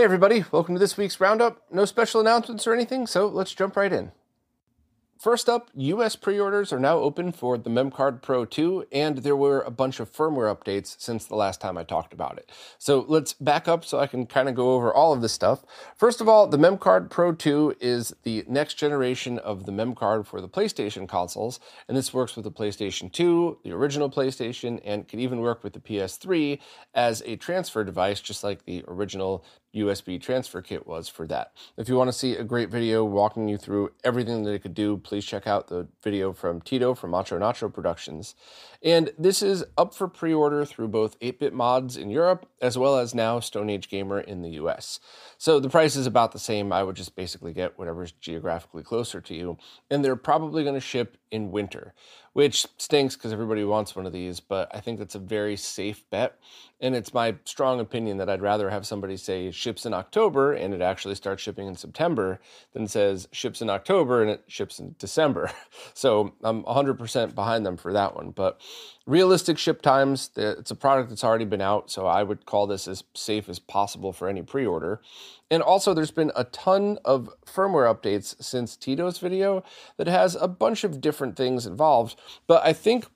Hey, 0.00 0.04
everybody, 0.04 0.46
welcome 0.50 0.74
to 0.74 0.78
this 0.78 0.96
week's 0.96 1.20
Roundup. 1.20 1.60
No 1.70 1.84
special 1.84 2.22
announcements 2.22 2.66
or 2.66 2.72
anything, 2.72 3.06
so 3.06 3.26
let's 3.26 3.52
jump 3.52 3.76
right 3.76 3.92
in. 3.92 4.12
First 5.20 5.50
up, 5.50 5.68
US 5.74 6.16
pre 6.16 6.40
orders 6.40 6.72
are 6.72 6.80
now 6.80 6.96
open 6.96 7.30
for 7.30 7.58
the 7.58 7.68
MemCard 7.68 8.22
Pro 8.22 8.46
2, 8.46 8.86
and 8.90 9.18
there 9.18 9.36
were 9.36 9.60
a 9.60 9.70
bunch 9.70 10.00
of 10.00 10.10
firmware 10.10 10.50
updates 10.50 10.98
since 10.98 11.26
the 11.26 11.34
last 11.34 11.60
time 11.60 11.76
I 11.76 11.84
talked 11.84 12.14
about 12.14 12.38
it. 12.38 12.50
So 12.78 13.04
let's 13.06 13.34
back 13.34 13.68
up 13.68 13.84
so 13.84 13.98
I 13.98 14.06
can 14.06 14.24
kind 14.24 14.48
of 14.48 14.54
go 14.54 14.72
over 14.72 14.90
all 14.90 15.12
of 15.12 15.20
this 15.20 15.34
stuff. 15.34 15.66
First 15.94 16.22
of 16.22 16.28
all, 16.30 16.46
the 16.46 16.56
MemCard 16.56 17.10
Pro 17.10 17.34
2 17.34 17.76
is 17.78 18.14
the 18.22 18.46
next 18.48 18.78
generation 18.78 19.38
of 19.38 19.66
the 19.66 19.72
MemCard 19.72 20.24
for 20.24 20.40
the 20.40 20.48
PlayStation 20.48 21.06
consoles, 21.06 21.60
and 21.86 21.94
this 21.94 22.14
works 22.14 22.34
with 22.34 22.46
the 22.46 22.50
PlayStation 22.50 23.12
2, 23.12 23.58
the 23.64 23.72
original 23.72 24.08
PlayStation, 24.08 24.80
and 24.82 25.06
can 25.06 25.20
even 25.20 25.40
work 25.40 25.62
with 25.62 25.74
the 25.74 25.80
PS3 25.80 26.58
as 26.94 27.22
a 27.26 27.36
transfer 27.36 27.84
device, 27.84 28.22
just 28.22 28.42
like 28.42 28.64
the 28.64 28.82
original 28.88 29.44
USB 29.74 30.20
transfer 30.20 30.60
kit 30.62 30.86
was 30.86 31.08
for 31.08 31.26
that. 31.28 31.52
If 31.76 31.88
you 31.88 31.96
want 31.96 32.08
to 32.08 32.12
see 32.12 32.34
a 32.34 32.44
great 32.44 32.70
video 32.70 33.04
walking 33.04 33.48
you 33.48 33.56
through 33.56 33.92
everything 34.02 34.42
that 34.44 34.52
it 34.52 34.62
could 34.62 34.74
do, 34.74 34.96
please 34.96 35.24
check 35.24 35.46
out 35.46 35.68
the 35.68 35.86
video 36.02 36.32
from 36.32 36.60
Tito 36.60 36.94
from 36.94 37.10
Macho 37.10 37.38
Nacho 37.38 37.72
Productions. 37.72 38.34
And 38.82 39.12
this 39.18 39.42
is 39.42 39.64
up 39.78 39.94
for 39.94 40.08
pre 40.08 40.34
order 40.34 40.64
through 40.64 40.88
both 40.88 41.16
8 41.20 41.38
bit 41.38 41.52
mods 41.52 41.96
in 41.96 42.10
Europe 42.10 42.48
as 42.60 42.76
well 42.76 42.96
as 42.96 43.14
now 43.14 43.40
Stone 43.40 43.70
Age 43.70 43.88
Gamer 43.88 44.20
in 44.20 44.42
the 44.42 44.50
US. 44.50 45.00
So 45.38 45.60
the 45.60 45.70
price 45.70 45.96
is 45.96 46.06
about 46.06 46.32
the 46.32 46.38
same. 46.38 46.72
I 46.72 46.82
would 46.82 46.96
just 46.96 47.14
basically 47.14 47.52
get 47.52 47.78
whatever's 47.78 48.12
geographically 48.12 48.82
closer 48.82 49.20
to 49.20 49.34
you. 49.34 49.58
And 49.90 50.04
they're 50.04 50.16
probably 50.16 50.62
going 50.62 50.74
to 50.74 50.80
ship 50.80 51.16
in 51.30 51.50
winter, 51.50 51.94
which 52.32 52.66
stinks 52.76 53.16
because 53.16 53.32
everybody 53.32 53.64
wants 53.64 53.94
one 53.94 54.06
of 54.06 54.12
these, 54.12 54.40
but 54.40 54.74
I 54.74 54.80
think 54.80 54.98
that's 54.98 55.14
a 55.14 55.20
very 55.20 55.56
safe 55.56 56.08
bet. 56.10 56.38
And 56.80 56.94
it's 56.94 57.12
my 57.12 57.34
strong 57.44 57.78
opinion 57.80 58.16
that 58.16 58.30
I'd 58.30 58.40
rather 58.40 58.70
have 58.70 58.86
somebody 58.86 59.16
say 59.16 59.50
ships 59.50 59.84
in 59.84 59.92
October 59.92 60.52
and 60.52 60.72
it 60.72 60.80
actually 60.80 61.14
starts 61.14 61.42
shipping 61.42 61.66
in 61.66 61.76
September 61.76 62.40
than 62.72 62.86
says 62.86 63.28
ships 63.32 63.60
in 63.60 63.68
October 63.68 64.22
and 64.22 64.30
it 64.30 64.44
ships 64.46 64.78
in 64.78 64.94
December. 64.98 65.50
So 65.94 66.34
I'm 66.42 66.62
100% 66.64 67.34
behind 67.34 67.66
them 67.66 67.76
for 67.76 67.92
that 67.92 68.14
one. 68.14 68.30
But 68.30 68.60
realistic 69.06 69.58
ship 69.58 69.82
times, 69.82 70.30
it's 70.36 70.70
a 70.70 70.74
product 70.74 71.08
that's 71.08 71.24
already 71.24 71.44
been 71.44 71.60
out. 71.60 71.90
So 71.90 72.06
I 72.06 72.22
would 72.22 72.46
call 72.46 72.66
this 72.66 72.86
as 72.88 73.04
safe 73.14 73.48
as 73.48 73.58
possible 73.58 74.12
for 74.12 74.28
any 74.28 74.42
pre 74.42 74.66
order. 74.66 75.00
And 75.50 75.62
also, 75.62 75.92
there's 75.92 76.12
been 76.12 76.32
a 76.36 76.44
ton 76.44 76.98
of 77.04 77.28
firmware 77.44 77.92
updates 77.92 78.40
since 78.42 78.76
Tito's 78.76 79.18
video 79.18 79.64
that 79.96 80.06
has 80.06 80.36
a 80.36 80.48
bunch 80.48 80.84
of 80.84 81.00
different 81.00 81.36
things 81.36 81.66
involved. 81.66 82.18
But 82.46 82.64
I 82.64 82.72
think 82.72 83.06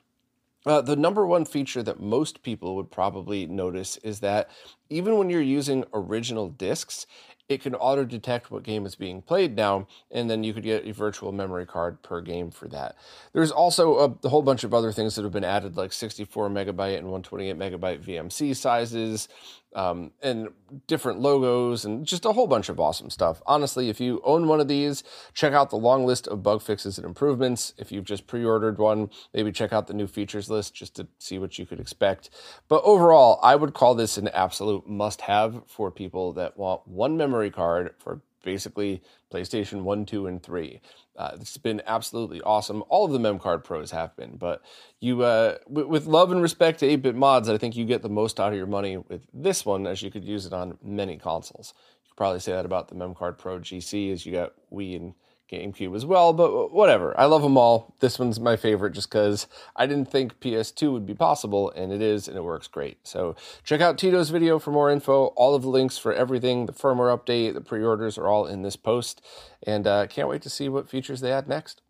uh, 0.66 0.80
the 0.80 0.96
number 0.96 1.26
one 1.26 1.44
feature 1.44 1.82
that 1.82 2.00
most 2.00 2.42
people 2.42 2.76
would 2.76 2.90
probably 2.90 3.46
notice 3.46 3.96
is 3.98 4.20
that 4.20 4.50
even 4.88 5.18
when 5.18 5.30
you're 5.30 5.42
using 5.42 5.84
original 5.92 6.48
discs, 6.48 7.06
it 7.48 7.60
can 7.60 7.74
auto 7.74 8.04
detect 8.04 8.50
what 8.50 8.62
game 8.62 8.86
is 8.86 8.94
being 8.94 9.20
played 9.20 9.54
now, 9.54 9.86
and 10.10 10.30
then 10.30 10.42
you 10.42 10.54
could 10.54 10.62
get 10.62 10.86
a 10.86 10.92
virtual 10.92 11.30
memory 11.30 11.66
card 11.66 12.02
per 12.02 12.22
game 12.22 12.50
for 12.50 12.68
that. 12.68 12.96
There's 13.34 13.50
also 13.50 13.98
a, 13.98 14.26
a, 14.26 14.28
whole 14.30 14.40
bunch 14.40 14.64
of 14.64 14.72
other 14.72 14.92
things 14.92 15.14
that 15.14 15.24
have 15.24 15.32
been 15.32 15.44
added, 15.44 15.76
like 15.76 15.92
64 15.92 16.48
megabyte 16.48 16.96
and 16.96 17.10
128 17.10 17.58
megabyte 17.58 18.02
VMC 18.02 18.56
sizes, 18.56 19.28
um, 19.74 20.12
and 20.22 20.48
different 20.86 21.20
logos, 21.20 21.84
and 21.84 22.06
just 22.06 22.24
a 22.24 22.32
whole 22.32 22.46
bunch 22.46 22.68
of 22.68 22.78
awesome 22.80 23.10
stuff. 23.10 23.42
Honestly, 23.46 23.88
if 23.88 24.00
you 24.00 24.20
own 24.24 24.46
one 24.48 24.60
of 24.60 24.68
these, 24.68 25.02
check 25.32 25.52
out 25.52 25.70
the 25.70 25.76
long 25.76 26.06
list 26.06 26.26
of 26.28 26.42
bug 26.42 26.62
fixes 26.62 26.98
and 26.98 27.06
improvements. 27.06 27.74
If 27.78 27.92
you've 27.92 28.04
just 28.04 28.26
pre 28.26 28.44
ordered 28.44 28.78
one, 28.78 29.10
maybe 29.32 29.52
check 29.52 29.72
out 29.72 29.86
the 29.86 29.94
new 29.94 30.06
features 30.06 30.50
list 30.50 30.74
just 30.74 30.94
to 30.96 31.06
see 31.18 31.38
what 31.38 31.58
you 31.58 31.66
could 31.66 31.80
expect. 31.80 32.30
But 32.68 32.82
overall, 32.84 33.40
I 33.42 33.56
would 33.56 33.74
call 33.74 33.94
this 33.94 34.16
an 34.16 34.28
absolute 34.28 34.88
must 34.88 35.22
have 35.22 35.62
for 35.66 35.90
people 35.90 36.32
that 36.34 36.56
want 36.56 36.86
one 36.86 37.16
memory 37.16 37.50
card 37.50 37.94
for 37.98 38.20
basically 38.44 39.02
PlayStation 39.32 39.82
1, 39.82 40.06
2, 40.06 40.26
and 40.26 40.42
3. 40.42 40.80
Uh, 41.16 41.30
it's 41.34 41.56
been 41.56 41.82
absolutely 41.86 42.40
awesome. 42.42 42.82
All 42.88 43.04
of 43.04 43.12
the 43.12 43.18
MemCard 43.18 43.64
Pros 43.64 43.90
have 43.90 44.14
been, 44.16 44.36
but 44.36 44.62
you, 45.00 45.22
uh, 45.22 45.58
w- 45.68 45.88
with 45.88 46.06
love 46.06 46.30
and 46.30 46.42
respect 46.42 46.80
to 46.80 46.86
8-bit 46.86 47.14
mods, 47.14 47.48
I 47.48 47.58
think 47.58 47.76
you 47.76 47.84
get 47.84 48.02
the 48.02 48.08
most 48.08 48.38
out 48.38 48.52
of 48.52 48.58
your 48.58 48.66
money 48.66 48.96
with 48.96 49.26
this 49.32 49.64
one, 49.64 49.86
as 49.86 50.02
you 50.02 50.10
could 50.10 50.24
use 50.24 50.46
it 50.46 50.52
on 50.52 50.78
many 50.82 51.16
consoles. 51.16 51.74
You 52.04 52.10
could 52.10 52.16
probably 52.16 52.40
say 52.40 52.52
that 52.52 52.66
about 52.66 52.88
the 52.88 52.94
MemCard 52.94 53.38
Pro 53.38 53.58
GC, 53.58 54.12
as 54.12 54.26
you 54.26 54.32
got 54.32 54.54
Wii 54.72 54.96
and 54.96 55.14
GameCube 55.50 55.94
as 55.94 56.06
well, 56.06 56.32
but 56.32 56.72
whatever. 56.72 57.18
I 57.18 57.26
love 57.26 57.42
them 57.42 57.56
all. 57.56 57.94
This 58.00 58.18
one's 58.18 58.40
my 58.40 58.56
favorite 58.56 58.92
just 58.92 59.10
because 59.10 59.46
I 59.76 59.86
didn't 59.86 60.10
think 60.10 60.40
PS2 60.40 60.92
would 60.92 61.06
be 61.06 61.14
possible, 61.14 61.70
and 61.72 61.92
it 61.92 62.02
is, 62.02 62.28
and 62.28 62.36
it 62.36 62.44
works 62.44 62.66
great. 62.66 62.98
So 63.06 63.36
check 63.62 63.80
out 63.80 63.98
Tito's 63.98 64.30
video 64.30 64.58
for 64.58 64.70
more 64.70 64.90
info. 64.90 65.26
All 65.36 65.54
of 65.54 65.62
the 65.62 65.68
links 65.68 65.98
for 65.98 66.12
everything, 66.12 66.66
the 66.66 66.72
firmware 66.72 67.16
update, 67.16 67.54
the 67.54 67.60
pre 67.60 67.82
orders 67.82 68.18
are 68.18 68.28
all 68.28 68.46
in 68.46 68.62
this 68.62 68.76
post, 68.76 69.20
and 69.66 69.86
uh, 69.86 70.06
can't 70.06 70.28
wait 70.28 70.42
to 70.42 70.50
see 70.50 70.68
what 70.68 70.88
features 70.88 71.20
they 71.20 71.32
add 71.32 71.48
next. 71.48 71.80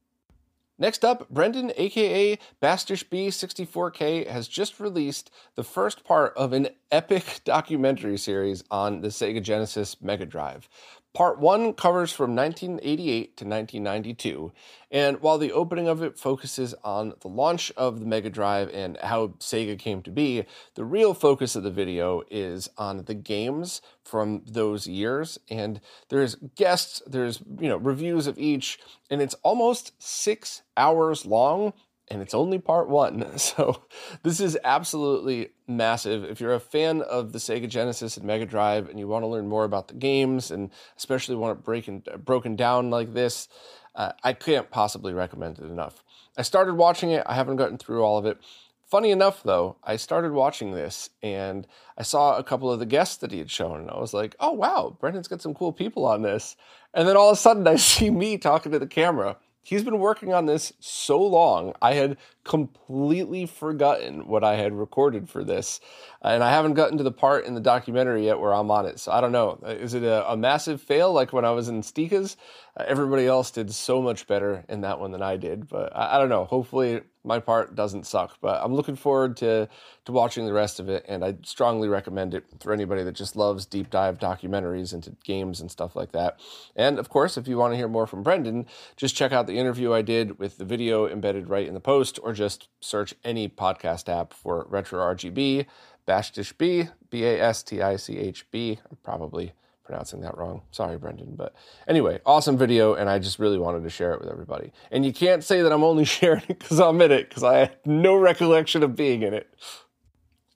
Next 0.76 1.04
up, 1.04 1.28
Brendan, 1.30 1.70
aka 1.76 2.36
Bastich 2.60 3.04
B64K, 3.08 4.28
has 4.28 4.48
just 4.48 4.80
released 4.80 5.30
the 5.54 5.62
first 5.62 6.02
part 6.02 6.32
of 6.36 6.52
an 6.52 6.68
epic 6.90 7.42
documentary 7.44 8.18
series 8.18 8.64
on 8.72 9.00
the 9.00 9.08
Sega 9.08 9.40
Genesis 9.40 10.02
Mega 10.02 10.26
Drive. 10.26 10.68
Part 11.14 11.38
one 11.38 11.74
covers 11.74 12.10
from 12.10 12.34
1988 12.34 13.36
to 13.36 13.44
1992, 13.44 14.52
and 14.90 15.20
while 15.20 15.38
the 15.38 15.52
opening 15.52 15.86
of 15.86 16.02
it 16.02 16.18
focuses 16.18 16.74
on 16.82 17.14
the 17.20 17.28
launch 17.28 17.70
of 17.76 18.00
the 18.00 18.06
Mega 18.06 18.28
Drive 18.28 18.68
and 18.74 18.98
how 19.00 19.28
Sega 19.38 19.78
came 19.78 20.02
to 20.02 20.10
be, 20.10 20.44
the 20.74 20.84
real 20.84 21.14
focus 21.14 21.54
of 21.54 21.62
the 21.62 21.70
video 21.70 22.24
is 22.32 22.68
on 22.76 23.04
the 23.04 23.14
games 23.14 23.80
from 24.02 24.42
those 24.44 24.88
years. 24.88 25.38
And 25.48 25.80
there's 26.08 26.34
guests, 26.56 27.00
there's 27.06 27.40
you 27.60 27.68
know 27.68 27.76
reviews 27.76 28.26
of 28.26 28.36
each, 28.36 28.80
and 29.08 29.22
it's 29.22 29.36
almost 29.44 29.92
six 30.02 30.62
hours 30.76 31.24
long 31.24 31.74
and 32.08 32.20
it's 32.20 32.34
only 32.34 32.58
part 32.58 32.88
one. 32.88 33.24
So 33.38 33.82
this 34.22 34.40
is 34.40 34.58
absolutely 34.64 35.50
massive. 35.66 36.24
If 36.24 36.40
you're 36.40 36.54
a 36.54 36.60
fan 36.60 37.02
of 37.02 37.32
the 37.32 37.38
Sega 37.38 37.68
Genesis 37.68 38.16
and 38.16 38.26
Mega 38.26 38.46
Drive 38.46 38.88
and 38.88 38.98
you 38.98 39.06
want 39.06 39.22
to 39.22 39.26
learn 39.28 39.48
more 39.48 39.64
about 39.64 39.88
the 39.88 39.94
games 39.94 40.50
and 40.50 40.70
especially 40.96 41.36
want 41.36 41.58
it 41.58 41.64
breaking, 41.64 42.04
broken 42.24 42.56
down 42.56 42.90
like 42.90 43.12
this, 43.12 43.48
uh, 43.94 44.12
I 44.22 44.32
can't 44.32 44.70
possibly 44.70 45.12
recommend 45.12 45.58
it 45.58 45.64
enough. 45.64 46.02
I 46.36 46.42
started 46.42 46.74
watching 46.74 47.10
it. 47.10 47.22
I 47.26 47.34
haven't 47.34 47.56
gotten 47.56 47.78
through 47.78 48.02
all 48.02 48.18
of 48.18 48.26
it. 48.26 48.38
Funny 48.86 49.10
enough, 49.10 49.42
though, 49.42 49.76
I 49.82 49.96
started 49.96 50.32
watching 50.32 50.72
this 50.72 51.10
and 51.22 51.66
I 51.96 52.02
saw 52.02 52.36
a 52.36 52.44
couple 52.44 52.70
of 52.70 52.78
the 52.78 52.86
guests 52.86 53.16
that 53.18 53.32
he 53.32 53.38
had 53.38 53.50
shown, 53.50 53.80
and 53.80 53.90
I 53.90 53.98
was 53.98 54.12
like, 54.12 54.36
oh, 54.40 54.52
wow, 54.52 54.96
Brendan's 55.00 55.28
got 55.28 55.42
some 55.42 55.54
cool 55.54 55.72
people 55.72 56.04
on 56.04 56.22
this. 56.22 56.56
And 56.92 57.08
then 57.08 57.16
all 57.16 57.30
of 57.30 57.36
a 57.36 57.40
sudden, 57.40 57.66
I 57.66 57.76
see 57.76 58.10
me 58.10 58.38
talking 58.38 58.72
to 58.72 58.78
the 58.78 58.86
camera 58.86 59.36
he's 59.64 59.82
been 59.82 59.98
working 59.98 60.32
on 60.32 60.46
this 60.46 60.72
so 60.78 61.20
long. 61.20 61.74
I 61.82 61.94
had 61.94 62.16
completely 62.44 63.46
forgotten 63.46 64.26
what 64.26 64.44
I 64.44 64.56
had 64.56 64.74
recorded 64.74 65.28
for 65.28 65.42
this. 65.42 65.80
And 66.22 66.44
I 66.44 66.50
haven't 66.50 66.74
gotten 66.74 66.98
to 66.98 67.04
the 67.04 67.12
part 67.12 67.46
in 67.46 67.54
the 67.54 67.60
documentary 67.60 68.26
yet 68.26 68.38
where 68.38 68.54
I'm 68.54 68.70
on 68.70 68.86
it. 68.86 69.00
So 69.00 69.12
I 69.12 69.20
don't 69.20 69.32
know. 69.32 69.58
Is 69.66 69.94
it 69.94 70.02
a, 70.02 70.30
a 70.30 70.36
massive 70.36 70.80
fail 70.80 71.12
like 71.12 71.32
when 71.32 71.44
I 71.44 71.50
was 71.50 71.68
in 71.68 71.82
Stikas? 71.82 72.36
Uh, 72.76 72.84
everybody 72.86 73.26
else 73.26 73.50
did 73.50 73.72
so 73.72 74.00
much 74.02 74.26
better 74.26 74.64
in 74.68 74.82
that 74.82 75.00
one 75.00 75.10
than 75.10 75.22
I 75.22 75.36
did. 75.36 75.68
But 75.68 75.94
I, 75.96 76.16
I 76.16 76.18
don't 76.18 76.28
know. 76.28 76.44
Hopefully 76.44 77.02
my 77.24 77.38
part 77.40 77.74
doesn't 77.74 78.06
suck. 78.06 78.38
But 78.40 78.62
I'm 78.62 78.74
looking 78.74 78.96
forward 78.96 79.36
to, 79.38 79.68
to 80.04 80.12
watching 80.12 80.44
the 80.44 80.52
rest 80.52 80.80
of 80.80 80.88
it. 80.88 81.04
And 81.08 81.24
I 81.24 81.36
strongly 81.42 81.88
recommend 81.88 82.34
it 82.34 82.44
for 82.60 82.72
anybody 82.72 83.02
that 83.04 83.12
just 83.12 83.36
loves 83.36 83.64
deep 83.64 83.90
dive 83.90 84.18
documentaries 84.18 84.92
into 84.92 85.16
games 85.24 85.60
and 85.60 85.70
stuff 85.70 85.96
like 85.96 86.12
that. 86.12 86.38
And 86.76 86.98
of 86.98 87.08
course, 87.08 87.36
if 87.36 87.48
you 87.48 87.56
want 87.56 87.72
to 87.72 87.76
hear 87.76 87.88
more 87.88 88.06
from 88.06 88.22
Brendan, 88.22 88.66
just 88.96 89.16
check 89.16 89.32
out 89.32 89.46
the 89.46 89.58
interview 89.58 89.92
I 89.92 90.02
did 90.02 90.38
with 90.38 90.58
the 90.58 90.64
video 90.64 91.08
embedded 91.08 91.48
right 91.48 91.66
in 91.66 91.74
the 91.74 91.80
post 91.80 92.18
or 92.22 92.33
just 92.34 92.68
search 92.80 93.14
any 93.24 93.48
podcast 93.48 94.08
app 94.08 94.32
for 94.32 94.66
Retro 94.68 95.00
RGB, 95.00 95.66
Bastich 96.06 96.56
B, 96.58 96.88
B 97.10 97.24
A 97.24 97.40
S 97.40 97.62
T 97.62 97.80
I 97.80 97.96
C 97.96 98.18
H 98.18 98.50
B. 98.50 98.78
I'm 98.90 98.98
probably 99.02 99.52
pronouncing 99.84 100.20
that 100.22 100.36
wrong. 100.36 100.62
Sorry, 100.70 100.96
Brendan. 100.96 101.36
But 101.36 101.54
anyway, 101.86 102.20
awesome 102.26 102.56
video, 102.56 102.94
and 102.94 103.08
I 103.08 103.18
just 103.18 103.38
really 103.38 103.58
wanted 103.58 103.82
to 103.84 103.90
share 103.90 104.12
it 104.12 104.20
with 104.20 104.30
everybody. 104.30 104.72
And 104.90 105.04
you 105.04 105.12
can't 105.12 105.44
say 105.44 105.62
that 105.62 105.72
I'm 105.72 105.84
only 105.84 106.04
sharing 106.16 106.42
it 106.48 106.58
because 106.58 106.80
I'm 106.80 107.00
in 107.00 107.12
it, 107.12 107.28
because 107.28 107.44
I 107.44 107.58
had 107.58 107.76
no 107.84 108.16
recollection 108.16 108.82
of 108.82 108.96
being 108.96 109.22
in 109.22 109.34
it. 109.34 109.48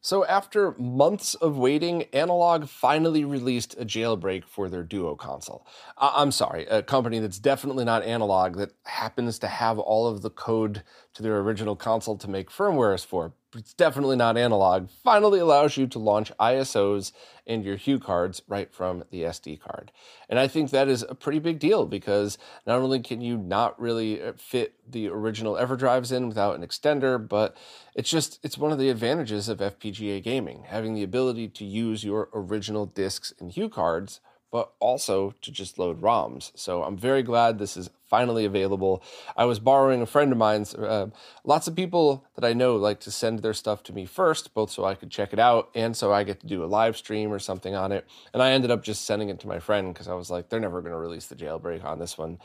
So, 0.08 0.24
after 0.24 0.74
months 0.78 1.34
of 1.34 1.58
waiting, 1.58 2.04
Analogue 2.14 2.66
finally 2.66 3.26
released 3.26 3.74
a 3.74 3.84
jailbreak 3.84 4.46
for 4.46 4.70
their 4.70 4.82
Duo 4.82 5.14
console. 5.14 5.66
I- 5.98 6.22
am 6.22 6.32
sorry, 6.32 6.64
a 6.64 6.82
company 6.82 7.18
that's 7.18 7.38
definitely 7.38 7.84
not 7.84 8.02
Analogue 8.04 8.56
that 8.56 8.70
happens 8.84 9.38
to 9.40 9.48
have 9.48 9.78
all 9.78 10.06
of 10.06 10.22
the 10.22 10.30
code 10.30 10.82
to 11.12 11.22
their 11.22 11.38
original 11.40 11.76
console 11.76 12.16
to 12.16 12.30
make 12.30 12.48
firmwares 12.48 13.04
for, 13.04 13.34
it's 13.54 13.72
definitely 13.72 14.16
not 14.16 14.36
Analogue, 14.36 14.90
finally 14.90 15.40
allows 15.40 15.76
you 15.76 15.86
to 15.86 15.98
launch 15.98 16.32
ISOs 16.38 17.12
and 17.46 17.64
your 17.64 17.78
HuCards 17.78 18.42
right 18.46 18.72
from 18.72 19.04
the 19.10 19.22
SD 19.22 19.60
card. 19.60 19.90
And 20.28 20.38
I 20.38 20.46
think 20.48 20.70
that 20.70 20.88
is 20.88 21.02
a 21.08 21.14
pretty 21.14 21.38
big 21.38 21.58
deal 21.58 21.86
because 21.86 22.36
not 22.66 22.80
only 22.80 23.00
can 23.00 23.20
you 23.22 23.38
not 23.38 23.80
really 23.80 24.22
uh, 24.22 24.34
fit 24.36 24.74
the 24.86 25.08
original 25.08 25.54
EverDrives 25.54 26.12
in 26.12 26.28
without 26.28 26.56
an 26.56 26.66
extender, 26.66 27.26
but 27.26 27.56
it's 27.94 28.10
just 28.10 28.38
it's 28.42 28.58
one 28.58 28.72
of 28.72 28.78
the 28.78 28.90
advantages 28.90 29.48
of 29.48 29.58
FPGA 29.58 30.22
gaming, 30.22 30.64
having 30.66 30.94
the 30.94 31.02
ability 31.02 31.48
to 31.48 31.64
use 31.64 32.04
your 32.04 32.28
original 32.34 32.84
discs 32.84 33.32
and 33.40 33.52
HuCards 33.52 34.20
but 34.50 34.72
also 34.80 35.34
to 35.42 35.50
just 35.50 35.78
load 35.78 36.00
ROMs. 36.00 36.52
So 36.54 36.82
I'm 36.82 36.96
very 36.96 37.22
glad 37.22 37.58
this 37.58 37.76
is 37.76 37.90
finally 38.06 38.44
available. 38.44 39.02
I 39.36 39.44
was 39.44 39.58
borrowing 39.58 40.00
a 40.00 40.06
friend 40.06 40.32
of 40.32 40.38
mine's. 40.38 40.74
Uh, 40.74 41.08
lots 41.44 41.68
of 41.68 41.76
people 41.76 42.24
that 42.34 42.44
I 42.44 42.54
know 42.54 42.76
like 42.76 43.00
to 43.00 43.10
send 43.10 43.40
their 43.40 43.52
stuff 43.52 43.82
to 43.84 43.92
me 43.92 44.06
first, 44.06 44.54
both 44.54 44.70
so 44.70 44.84
I 44.84 44.94
could 44.94 45.10
check 45.10 45.32
it 45.32 45.38
out 45.38 45.70
and 45.74 45.94
so 45.96 46.12
I 46.12 46.24
get 46.24 46.40
to 46.40 46.46
do 46.46 46.64
a 46.64 46.66
live 46.66 46.96
stream 46.96 47.30
or 47.30 47.38
something 47.38 47.74
on 47.74 47.92
it. 47.92 48.06
And 48.32 48.42
I 48.42 48.52
ended 48.52 48.70
up 48.70 48.82
just 48.82 49.04
sending 49.04 49.28
it 49.28 49.38
to 49.40 49.48
my 49.48 49.58
friend 49.58 49.92
because 49.92 50.08
I 50.08 50.14
was 50.14 50.30
like, 50.30 50.48
they're 50.48 50.60
never 50.60 50.80
going 50.80 50.92
to 50.92 50.98
release 50.98 51.26
the 51.26 51.36
jailbreak 51.36 51.84
on 51.84 51.98
this 51.98 52.16
one. 52.16 52.38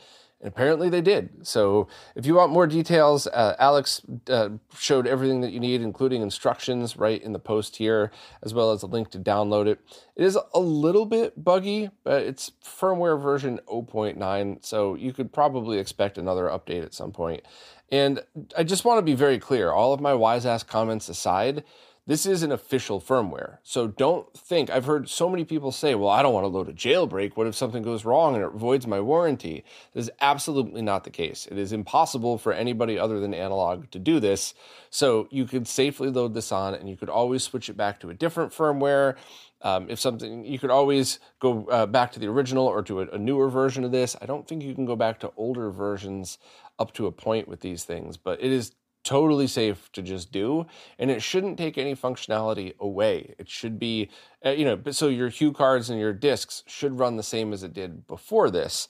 And 0.44 0.52
apparently 0.52 0.90
they 0.90 1.00
did. 1.00 1.46
So 1.46 1.88
if 2.14 2.26
you 2.26 2.34
want 2.34 2.52
more 2.52 2.66
details, 2.66 3.26
uh, 3.26 3.56
Alex 3.58 4.02
uh, 4.28 4.50
showed 4.76 5.06
everything 5.06 5.40
that 5.40 5.52
you 5.52 5.58
need, 5.58 5.80
including 5.80 6.20
instructions 6.20 6.98
right 6.98 7.20
in 7.22 7.32
the 7.32 7.38
post 7.38 7.76
here, 7.76 8.12
as 8.42 8.52
well 8.52 8.70
as 8.70 8.82
a 8.82 8.86
link 8.86 9.10
to 9.12 9.18
download 9.18 9.66
it. 9.66 9.80
It 10.14 10.22
is 10.22 10.38
a 10.52 10.60
little 10.60 11.06
bit 11.06 11.42
buggy, 11.42 11.88
but 12.04 12.24
it's 12.24 12.52
firmware 12.62 13.20
version 13.20 13.58
0.9, 13.66 14.62
so 14.62 14.94
you 14.94 15.14
could 15.14 15.32
probably 15.32 15.78
expect 15.78 16.18
another 16.18 16.44
update 16.44 16.84
at 16.84 16.92
some 16.92 17.10
point. 17.10 17.42
And 17.90 18.20
I 18.54 18.64
just 18.64 18.84
want 18.84 18.98
to 18.98 19.02
be 19.02 19.14
very 19.14 19.38
clear 19.38 19.72
all 19.72 19.94
of 19.94 20.00
my 20.00 20.12
wise 20.12 20.44
ass 20.44 20.62
comments 20.62 21.08
aside, 21.08 21.64
this 22.06 22.26
is 22.26 22.42
an 22.42 22.52
official 22.52 23.00
firmware. 23.00 23.58
So 23.62 23.86
don't 23.86 24.30
think, 24.36 24.68
I've 24.68 24.84
heard 24.84 25.08
so 25.08 25.28
many 25.30 25.44
people 25.44 25.72
say, 25.72 25.94
well, 25.94 26.10
I 26.10 26.22
don't 26.22 26.34
want 26.34 26.44
to 26.44 26.48
load 26.48 26.68
a 26.68 26.72
jailbreak. 26.72 27.34
What 27.34 27.46
if 27.46 27.54
something 27.54 27.82
goes 27.82 28.04
wrong 28.04 28.34
and 28.34 28.44
it 28.44 28.50
voids 28.50 28.86
my 28.86 29.00
warranty? 29.00 29.64
This 29.94 30.06
is 30.06 30.10
absolutely 30.20 30.82
not 30.82 31.04
the 31.04 31.10
case. 31.10 31.48
It 31.50 31.56
is 31.56 31.72
impossible 31.72 32.36
for 32.36 32.52
anybody 32.52 32.98
other 32.98 33.20
than 33.20 33.32
Analogue 33.32 33.90
to 33.92 33.98
do 33.98 34.20
this. 34.20 34.52
So 34.90 35.28
you 35.30 35.46
could 35.46 35.66
safely 35.66 36.10
load 36.10 36.34
this 36.34 36.52
on 36.52 36.74
and 36.74 36.90
you 36.90 36.96
could 36.96 37.08
always 37.08 37.42
switch 37.42 37.70
it 37.70 37.76
back 37.76 38.00
to 38.00 38.10
a 38.10 38.14
different 38.14 38.52
firmware. 38.52 39.16
Um, 39.62 39.86
if 39.88 39.98
something, 39.98 40.44
you 40.44 40.58
could 40.58 40.70
always 40.70 41.20
go 41.40 41.64
uh, 41.68 41.86
back 41.86 42.12
to 42.12 42.20
the 42.20 42.26
original 42.26 42.66
or 42.66 42.82
to 42.82 43.00
a, 43.00 43.06
a 43.12 43.18
newer 43.18 43.48
version 43.48 43.82
of 43.82 43.92
this. 43.92 44.14
I 44.20 44.26
don't 44.26 44.46
think 44.46 44.62
you 44.62 44.74
can 44.74 44.84
go 44.84 44.94
back 44.94 45.20
to 45.20 45.32
older 45.38 45.70
versions 45.70 46.36
up 46.78 46.92
to 46.94 47.06
a 47.06 47.12
point 47.12 47.48
with 47.48 47.60
these 47.60 47.84
things, 47.84 48.18
but 48.18 48.42
it 48.42 48.52
is 48.52 48.72
totally 49.04 49.46
safe 49.46 49.92
to 49.92 50.02
just 50.02 50.32
do 50.32 50.66
and 50.98 51.10
it 51.10 51.22
shouldn't 51.22 51.58
take 51.58 51.78
any 51.78 51.94
functionality 51.94 52.76
away. 52.80 53.34
It 53.38 53.48
should 53.48 53.78
be 53.78 54.08
uh, 54.44 54.50
you 54.50 54.64
know 54.64 54.80
so 54.90 55.08
your 55.08 55.30
HuCards 55.30 55.90
and 55.90 56.00
your 56.00 56.12
disks 56.12 56.64
should 56.66 56.98
run 56.98 57.16
the 57.16 57.22
same 57.22 57.52
as 57.52 57.62
it 57.62 57.72
did 57.72 58.06
before 58.06 58.50
this. 58.50 58.88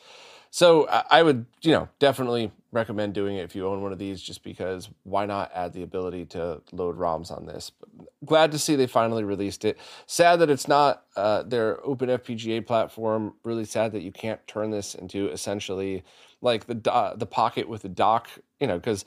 So 0.51 0.87
i 1.11 1.21
would 1.21 1.47
you 1.63 1.73
know 1.73 1.89
definitely 1.99 2.53
recommend 2.71 3.13
doing 3.13 3.37
it 3.37 3.43
if 3.43 3.57
you 3.57 3.67
own 3.67 3.83
one 3.83 3.93
of 3.93 3.99
these 3.99 4.23
just 4.23 4.45
because 4.45 4.89
why 5.03 5.27
not 5.27 5.51
add 5.53 5.73
the 5.73 5.83
ability 5.83 6.27
to 6.27 6.63
load 6.71 6.97
roms 6.97 7.33
on 7.37 7.45
this? 7.47 7.73
But 7.81 7.89
glad 8.25 8.53
to 8.53 8.59
see 8.61 8.77
they 8.77 8.87
finally 8.87 9.25
released 9.25 9.65
it. 9.65 9.79
Sad 10.07 10.39
that 10.41 10.51
it's 10.51 10.69
not 10.69 11.07
uh, 11.17 11.43
their 11.43 11.85
open 11.85 12.09
fpga 12.09 12.65
platform. 12.65 13.35
Really 13.43 13.65
sad 13.65 13.91
that 13.93 14.03
you 14.03 14.13
can't 14.13 14.47
turn 14.47 14.71
this 14.71 14.95
into 14.95 15.29
essentially 15.29 16.05
like 16.41 16.67
the 16.67 16.75
do- 16.75 17.17
the 17.17 17.27
pocket 17.27 17.69
with 17.69 17.83
the 17.83 17.89
dock 17.89 18.29
you 18.61 18.69
know 18.69 18.79
because 18.79 19.05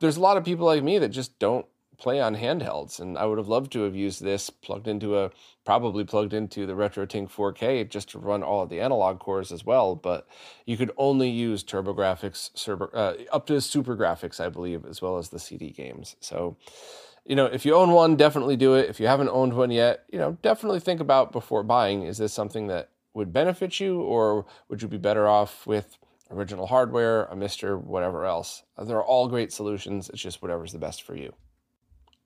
there's 0.00 0.16
a 0.16 0.20
lot 0.20 0.36
of 0.36 0.44
people 0.44 0.66
like 0.66 0.82
me 0.82 0.98
that 0.98 1.08
just 1.08 1.38
don't 1.38 1.66
play 1.98 2.20
on 2.20 2.36
handhelds 2.36 3.00
and 3.00 3.16
I 3.16 3.24
would 3.24 3.38
have 3.38 3.48
loved 3.48 3.72
to 3.72 3.82
have 3.82 3.96
used 3.96 4.22
this 4.22 4.50
plugged 4.50 4.86
into 4.86 5.18
a 5.18 5.30
probably 5.64 6.04
plugged 6.04 6.34
into 6.34 6.66
the 6.66 6.74
RetroTink 6.74 7.30
4K 7.30 7.88
just 7.88 8.10
to 8.10 8.18
run 8.18 8.42
all 8.42 8.62
of 8.62 8.68
the 8.68 8.80
analog 8.80 9.18
cores 9.18 9.50
as 9.50 9.64
well 9.64 9.94
but 9.94 10.28
you 10.66 10.76
could 10.76 10.90
only 10.96 11.30
use 11.30 11.64
TurboGrafx 11.64 12.68
uh, 12.94 13.14
up 13.32 13.46
to 13.46 13.54
SuperGrafx 13.54 14.40
I 14.40 14.48
believe 14.48 14.84
as 14.84 15.00
well 15.00 15.16
as 15.16 15.30
the 15.30 15.38
CD 15.38 15.70
games. 15.70 16.16
So 16.20 16.56
you 17.24 17.34
know 17.34 17.46
if 17.46 17.64
you 17.64 17.74
own 17.74 17.90
one 17.92 18.16
definitely 18.16 18.56
do 18.56 18.74
it. 18.74 18.90
If 18.90 19.00
you 19.00 19.06
haven't 19.06 19.30
owned 19.30 19.54
one 19.54 19.70
yet 19.70 20.04
you 20.12 20.18
know 20.18 20.36
definitely 20.42 20.80
think 20.80 21.00
about 21.00 21.32
before 21.32 21.62
buying. 21.62 22.02
Is 22.02 22.18
this 22.18 22.32
something 22.32 22.66
that 22.66 22.90
would 23.14 23.32
benefit 23.32 23.80
you 23.80 24.02
or 24.02 24.44
would 24.68 24.82
you 24.82 24.88
be 24.88 24.98
better 24.98 25.26
off 25.26 25.66
with 25.66 25.96
original 26.30 26.66
hardware, 26.66 27.24
a 27.24 27.34
MiSTer, 27.34 27.82
whatever 27.82 28.24
else. 28.24 28.62
They're 28.78 29.02
all 29.02 29.28
great 29.28 29.52
solutions. 29.52 30.08
It's 30.08 30.22
just 30.22 30.42
whatever's 30.42 30.72
the 30.72 30.78
best 30.78 31.02
for 31.02 31.16
you. 31.16 31.32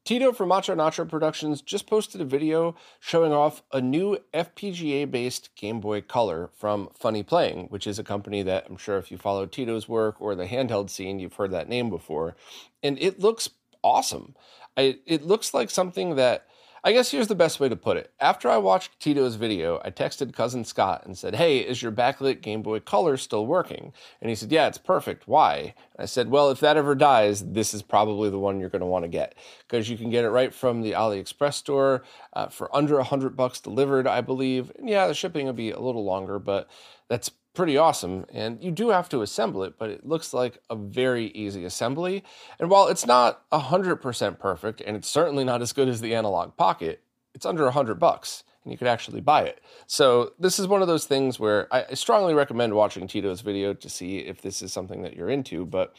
Tito 0.05 0.32
from 0.32 0.49
Macho 0.49 0.75
Nacho 0.75 1.06
Productions 1.06 1.61
just 1.61 1.87
posted 1.87 2.20
a 2.20 2.25
video 2.25 2.75
showing 3.00 3.32
off 3.32 3.62
a 3.70 3.81
new 3.81 4.19
FPGA 4.32 5.11
based 5.11 5.55
Game 5.56 5.79
Boy 5.79 6.00
Color 6.00 6.50
from 6.55 6.88
Funny 6.99 7.23
Playing, 7.23 7.67
which 7.67 7.87
is 7.87 7.99
a 7.99 8.05
company 8.05 8.43
that 8.43 8.67
I'm 8.69 8.79
sure 8.79 8.97
if 8.97 9.11
you 9.11 9.19
follow 9.19 9.45
Tito's 9.45 9.88
work 9.88 10.21
or 10.21 10.35
the 10.35 10.47
handheld 10.47 10.88
scene, 10.88 11.19
you've 11.19 11.35
heard 11.35 11.50
that 11.52 11.69
name 11.69 11.90
before. 11.90 12.35
And 12.83 12.99
it 12.99 13.21
looks 13.21 13.50
awesome. 13.85 14.35
I, 14.76 14.99
it 15.07 15.23
looks 15.23 15.52
like 15.52 15.71
something 15.71 16.16
that 16.16 16.47
I 16.82 16.92
guess 16.92 17.10
here's 17.10 17.28
the 17.28 17.34
best 17.34 17.60
way 17.60 17.68
to 17.68 17.76
put 17.76 17.99
it. 17.99 18.10
After 18.20 18.49
I 18.49 18.56
watched 18.56 18.99
Tito's 19.00 19.34
video, 19.34 19.82
I 19.84 19.90
texted 19.90 20.32
cousin 20.32 20.64
Scott 20.64 21.02
and 21.04 21.16
said, 21.16 21.34
Hey, 21.34 21.58
is 21.58 21.82
your 21.82 21.92
backlit 21.92 22.40
Game 22.40 22.62
Boy 22.62 22.80
Color 22.80 23.18
still 23.18 23.46
working? 23.46 23.92
And 24.20 24.30
he 24.30 24.34
said, 24.34 24.50
Yeah, 24.50 24.66
it's 24.66 24.78
perfect. 24.78 25.28
Why? 25.28 25.75
I 25.99 26.06
said, 26.06 26.30
Well, 26.30 26.50
if 26.50 26.60
that 26.60 26.78
ever 26.78 26.94
dies, 26.94 27.44
this 27.44 27.75
is 27.75 27.82
probably 27.82 28.30
the 28.30 28.38
one 28.38 28.60
you're 28.60 28.70
going 28.70 28.80
to 28.80 28.87
want 28.87 29.04
to 29.04 29.10
get 29.10 29.34
because 29.68 29.90
you 29.90 29.99
can 29.99 30.08
get 30.08 30.25
it 30.25 30.30
right 30.30 30.54
from 30.54 30.80
the 30.80 30.92
AliExpress 30.92 31.54
store 31.54 32.02
uh, 32.32 32.49
for 32.49 32.75
under 32.75 32.99
a 32.99 33.04
hundred 33.04 33.37
bucks 33.37 33.60
delivered, 33.60 34.06
I 34.06 34.22
believe. 34.22 34.72
And 34.78 34.88
yeah, 34.88 35.06
the 35.06 35.14
shipping 35.14 35.44
will 35.44 35.52
be 35.52 35.72
a 35.72 35.80
little 35.80 36.04
longer, 36.04 36.38
but 36.38 36.70
that's 37.08 37.30
pretty 37.54 37.76
awesome. 37.76 38.26
And 38.33 38.62
you 38.62 38.71
do 38.71 38.90
have 38.90 39.09
to 39.11 39.23
assemble 39.23 39.64
it, 39.64 39.75
but 39.78 39.90
it 39.90 40.07
looks 40.07 40.33
like 40.33 40.59
a 40.69 40.76
very 40.76 41.26
easy 41.28 41.64
assembly. 41.64 42.25
And 42.59 42.71
while 42.71 42.88
it's 42.88 43.07
not 43.07 43.49
100% 43.50 44.38
perfect, 44.38 44.80
and 44.80 44.97
it's 44.97 45.09
certainly 45.09 45.45
not 45.45 45.62
as 45.62 45.73
good 45.73 45.88
as 45.88 46.00
the 46.00 46.14
Analogue 46.14 46.57
Pocket, 46.57 47.02
it's 47.35 47.47
under 47.47 47.64
100 47.64 47.99
bucks 47.99 48.45
and 48.64 48.73
you 48.73 48.78
could 48.78 48.88
actually 48.88 49.21
buy 49.21 49.42
it. 49.42 49.61
So 49.87 50.33
this 50.38 50.59
is 50.59 50.69
one 50.69 50.83
of 50.83 50.88
those 50.88 51.07
things 51.07 51.40
where 51.40 51.66
I 51.73 51.95
strongly 51.95 52.35
recommend 52.35 52.75
watching 52.75 53.07
Tito's 53.07 53.40
video 53.40 53.73
to 53.75 53.88
see 53.88 54.19
if 54.19 54.42
this 54.42 54.62
is 54.62 54.73
something 54.73 55.02
that 55.02 55.16
you're 55.16 55.30
into. 55.30 55.64
But 55.64 55.95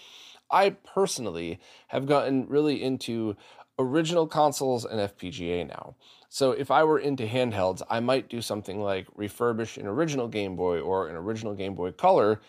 I 0.51 0.71
personally 0.71 1.59
have 1.87 2.05
gotten 2.05 2.47
really 2.47 2.83
into 2.83 3.35
original 3.79 4.27
consoles 4.27 4.85
and 4.85 4.99
FPGA 4.99 5.67
now. 5.67 5.95
So 6.33 6.51
if 6.51 6.71
I 6.71 6.85
were 6.85 6.97
into 6.97 7.25
handhelds, 7.25 7.81
I 7.89 7.99
might 7.99 8.29
do 8.29 8.41
something 8.41 8.79
like 8.79 9.05
refurbish 9.17 9.77
an 9.77 9.85
original 9.85 10.29
Game 10.29 10.55
Boy 10.55 10.79
or 10.79 11.09
an 11.09 11.17
original 11.17 11.53
Game 11.53 11.75
Boy 11.75 11.91
Color 11.91 12.39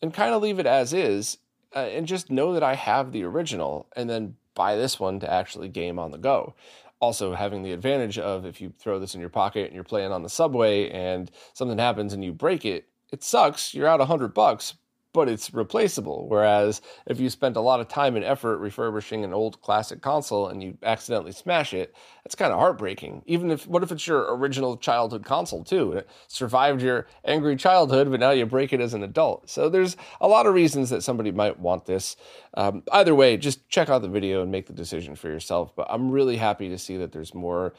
and 0.00 0.14
kind 0.14 0.32
of 0.32 0.40
leave 0.40 0.60
it 0.60 0.66
as 0.66 0.92
is 0.92 1.38
uh, 1.74 1.80
and 1.80 2.06
just 2.06 2.30
know 2.30 2.54
that 2.54 2.62
I 2.62 2.76
have 2.76 3.10
the 3.10 3.24
original 3.24 3.88
and 3.96 4.08
then 4.08 4.36
buy 4.54 4.76
this 4.76 5.00
one 5.00 5.18
to 5.18 5.30
actually 5.30 5.68
game 5.68 5.98
on 5.98 6.12
the 6.12 6.18
go. 6.18 6.54
Also, 7.00 7.34
having 7.34 7.64
the 7.64 7.72
advantage 7.72 8.16
of 8.16 8.46
if 8.46 8.60
you 8.60 8.72
throw 8.78 9.00
this 9.00 9.16
in 9.16 9.20
your 9.20 9.28
pocket 9.28 9.66
and 9.66 9.74
you're 9.74 9.82
playing 9.82 10.12
on 10.12 10.22
the 10.22 10.28
subway 10.28 10.88
and 10.90 11.28
something 11.52 11.78
happens 11.78 12.12
and 12.12 12.24
you 12.24 12.32
break 12.32 12.64
it, 12.64 12.86
it 13.10 13.24
sucks. 13.24 13.74
You're 13.74 13.88
out 13.88 14.00
a 14.00 14.04
hundred 14.04 14.34
bucks, 14.34 14.74
but 15.12 15.28
it's 15.28 15.52
replaceable. 15.52 16.28
Whereas 16.28 16.80
if 17.06 17.20
you 17.20 17.28
spent 17.30 17.56
a 17.56 17.60
lot 17.60 17.80
of 17.80 17.88
time 17.88 18.16
and 18.16 18.24
effort 18.24 18.58
refurbishing 18.58 19.24
an 19.24 19.32
old 19.32 19.60
classic 19.60 20.00
console 20.00 20.48
and 20.48 20.62
you 20.62 20.78
accidentally 20.82 21.32
smash 21.32 21.74
it, 21.74 21.94
that's 22.24 22.34
kind 22.34 22.52
of 22.52 22.58
heartbreaking. 22.58 23.22
Even 23.26 23.50
if, 23.50 23.66
what 23.66 23.82
if 23.82 23.92
it's 23.92 24.06
your 24.06 24.34
original 24.36 24.76
childhood 24.76 25.24
console 25.24 25.64
too? 25.64 25.92
It 25.92 26.08
survived 26.28 26.82
your 26.82 27.06
angry 27.24 27.56
childhood, 27.56 28.10
but 28.10 28.20
now 28.20 28.30
you 28.30 28.46
break 28.46 28.72
it 28.72 28.80
as 28.80 28.94
an 28.94 29.02
adult. 29.02 29.50
So 29.50 29.68
there's 29.68 29.96
a 30.20 30.28
lot 30.28 30.46
of 30.46 30.54
reasons 30.54 30.90
that 30.90 31.02
somebody 31.02 31.32
might 31.32 31.58
want 31.58 31.84
this. 31.86 32.16
Um, 32.54 32.82
either 32.92 33.14
way, 33.14 33.36
just 33.36 33.68
check 33.68 33.88
out 33.88 34.02
the 34.02 34.08
video 34.08 34.42
and 34.42 34.50
make 34.50 34.66
the 34.66 34.72
decision 34.72 35.14
for 35.14 35.28
yourself. 35.28 35.74
But 35.74 35.88
I'm 35.90 36.10
really 36.10 36.36
happy 36.36 36.68
to 36.68 36.78
see 36.78 36.96
that 36.98 37.12
there's 37.12 37.34
more 37.34 37.74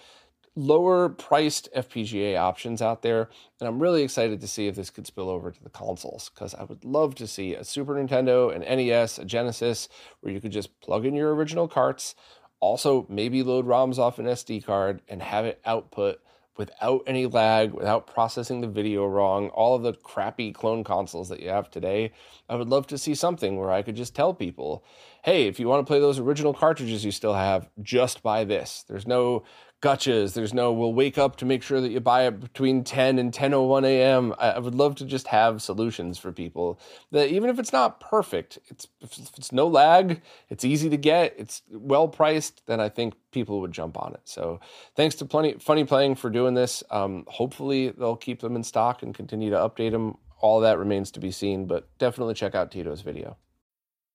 lower 0.56 1.10
priced 1.10 1.70
FPGA 1.76 2.38
options 2.38 2.82
out 2.82 3.02
there. 3.02 3.30
And 3.60 3.68
I'm 3.68 3.80
really 3.80 4.04
excited 4.04 4.40
to 4.42 4.48
see 4.48 4.68
if 4.68 4.76
this 4.76 4.90
could 4.90 5.08
spill 5.08 5.30
over 5.30 5.52
to 5.52 5.64
the 5.64 5.70
consoles 5.70 6.30
because 6.34 6.54
I 6.54 6.64
would 6.64 6.86
love 6.86 7.16
to 7.16 7.28
see 7.28 7.56
a 7.56 7.64
Super 7.64 7.96
Nintendo, 7.96 8.54
an 8.54 8.62
NES, 8.62 9.20
a 9.20 9.26
Genesis 9.26 9.90
where 10.22 10.34
you 10.34 10.40
could 10.40 10.52
just 10.52 10.80
plug 10.82 11.06
in 11.06 11.16
your 11.16 11.34
original 11.34 11.68
carts, 11.68 12.16
also 12.60 13.06
maybe 13.10 13.44
load 13.44 13.66
ROMs 13.66 13.98
off 13.98 14.20
an 14.20 14.26
SD 14.26 14.64
card 14.64 15.02
and 15.08 15.22
have 15.22 15.46
it 15.46 15.60
output 15.66 16.20
without 16.56 17.02
any 17.08 17.26
lag, 17.26 17.74
without 17.74 18.06
processing 18.06 18.62
the 18.62 18.68
video 18.68 19.06
wrong, 19.06 19.50
all 19.50 19.76
of 19.76 19.82
the 19.82 19.94
crappy 19.94 20.52
clone 20.52 20.84
consoles 20.84 21.30
that 21.30 21.40
you 21.40 21.50
have 21.50 21.70
today. 21.70 22.12
I 22.48 22.56
would 22.56 22.70
love 22.70 22.86
to 22.88 22.98
see 22.98 23.16
something 23.16 23.58
where 23.58 23.72
I 23.72 23.82
could 23.82 23.96
just 23.96 24.16
tell 24.16 24.34
people, 24.34 24.84
hey, 25.24 25.48
if 25.48 25.60
you 25.60 25.68
want 25.68 25.86
to 25.86 25.90
play 25.90 26.00
those 26.00 26.20
original 26.20 26.54
cartridges 26.54 27.04
you 27.04 27.12
still 27.12 27.34
have, 27.34 27.70
just 27.82 28.22
buy 28.22 28.44
this. 28.44 28.86
There's 28.88 29.08
no 29.08 29.44
gotchas. 29.84 30.34
There's 30.34 30.54
no, 30.54 30.72
we'll 30.72 30.94
wake 30.94 31.18
up 31.18 31.36
to 31.38 31.46
make 31.46 31.62
sure 31.62 31.82
that 31.82 31.92
you 31.92 32.00
buy 32.00 32.26
it 32.26 32.40
between 32.40 32.84
10 32.84 33.20
and 33.20 33.34
10.01 33.34 33.86
a.m. 33.86 34.34
I, 34.40 34.58
would 34.58 34.74
love 34.74 34.96
to 34.96 35.06
just 35.06 35.28
have 35.28 35.62
solutions 35.62 36.18
for 36.18 36.32
people 36.32 36.80
that 37.12 37.30
even 37.30 37.50
if 37.50 37.60
it's 37.60 37.74
not 37.74 38.00
perfect, 38.00 38.58
it's, 38.70 38.88
if 39.02 39.20
it's 39.38 39.52
no 39.52 39.68
lag, 39.68 40.22
it's 40.50 40.64
easy 40.64 40.90
to 40.90 40.98
get, 40.98 41.36
it's 41.38 41.62
well 41.70 42.08
priced, 42.08 42.66
then 42.66 42.80
I 42.80 42.88
think 42.88 43.14
people 43.32 43.60
would 43.60 43.74
jump 43.74 44.02
on 44.02 44.14
it. 44.14 44.22
So 44.24 44.62
thanks 44.96 45.16
to 45.16 45.26
Plenty 45.26 45.56
Funny 45.60 45.84
Playing 45.84 46.16
for 46.16 46.30
doing 46.30 46.54
this. 46.54 46.84
Um, 46.90 47.26
hopefully 47.28 47.90
they'll 47.90 48.16
keep 48.16 48.40
them 48.40 48.56
in 48.56 48.64
stock 48.64 49.04
and 49.04 49.14
continue 49.14 49.50
to 49.50 49.58
update 49.58 49.92
them. 49.92 50.18
All 50.40 50.62
that 50.62 50.80
remains 50.80 51.12
to 51.12 51.20
be 51.20 51.32
seen, 51.32 51.68
but 51.68 51.90
definitely 51.98 52.34
check 52.34 52.56
out 52.56 52.72
Tito's 52.72 53.02
video. 53.02 53.38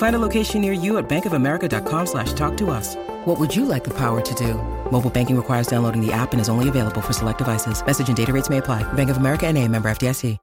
Find 0.00 0.16
a 0.16 0.18
location 0.18 0.62
near 0.62 0.72
you 0.72 0.96
at 0.96 1.10
bankofamerica.com 1.10 2.06
slash 2.06 2.32
talk 2.32 2.56
to 2.56 2.70
us. 2.70 2.96
What 3.26 3.38
would 3.38 3.54
you 3.54 3.66
like 3.66 3.84
the 3.84 3.92
power 3.92 4.22
to 4.22 4.34
do? 4.34 4.54
Mobile 4.90 5.10
banking 5.10 5.36
requires 5.36 5.66
downloading 5.66 6.00
the 6.00 6.10
app 6.10 6.32
and 6.32 6.40
is 6.40 6.48
only 6.48 6.70
available 6.70 7.02
for 7.02 7.12
select 7.12 7.36
devices. 7.36 7.84
Message 7.84 8.08
and 8.08 8.16
data 8.16 8.32
rates 8.32 8.48
may 8.48 8.58
apply. 8.58 8.82
Bank 8.94 9.10
of 9.10 9.18
America 9.18 9.46
and 9.46 9.58
a 9.58 9.68
member 9.68 9.90
FDIC. 9.90 10.38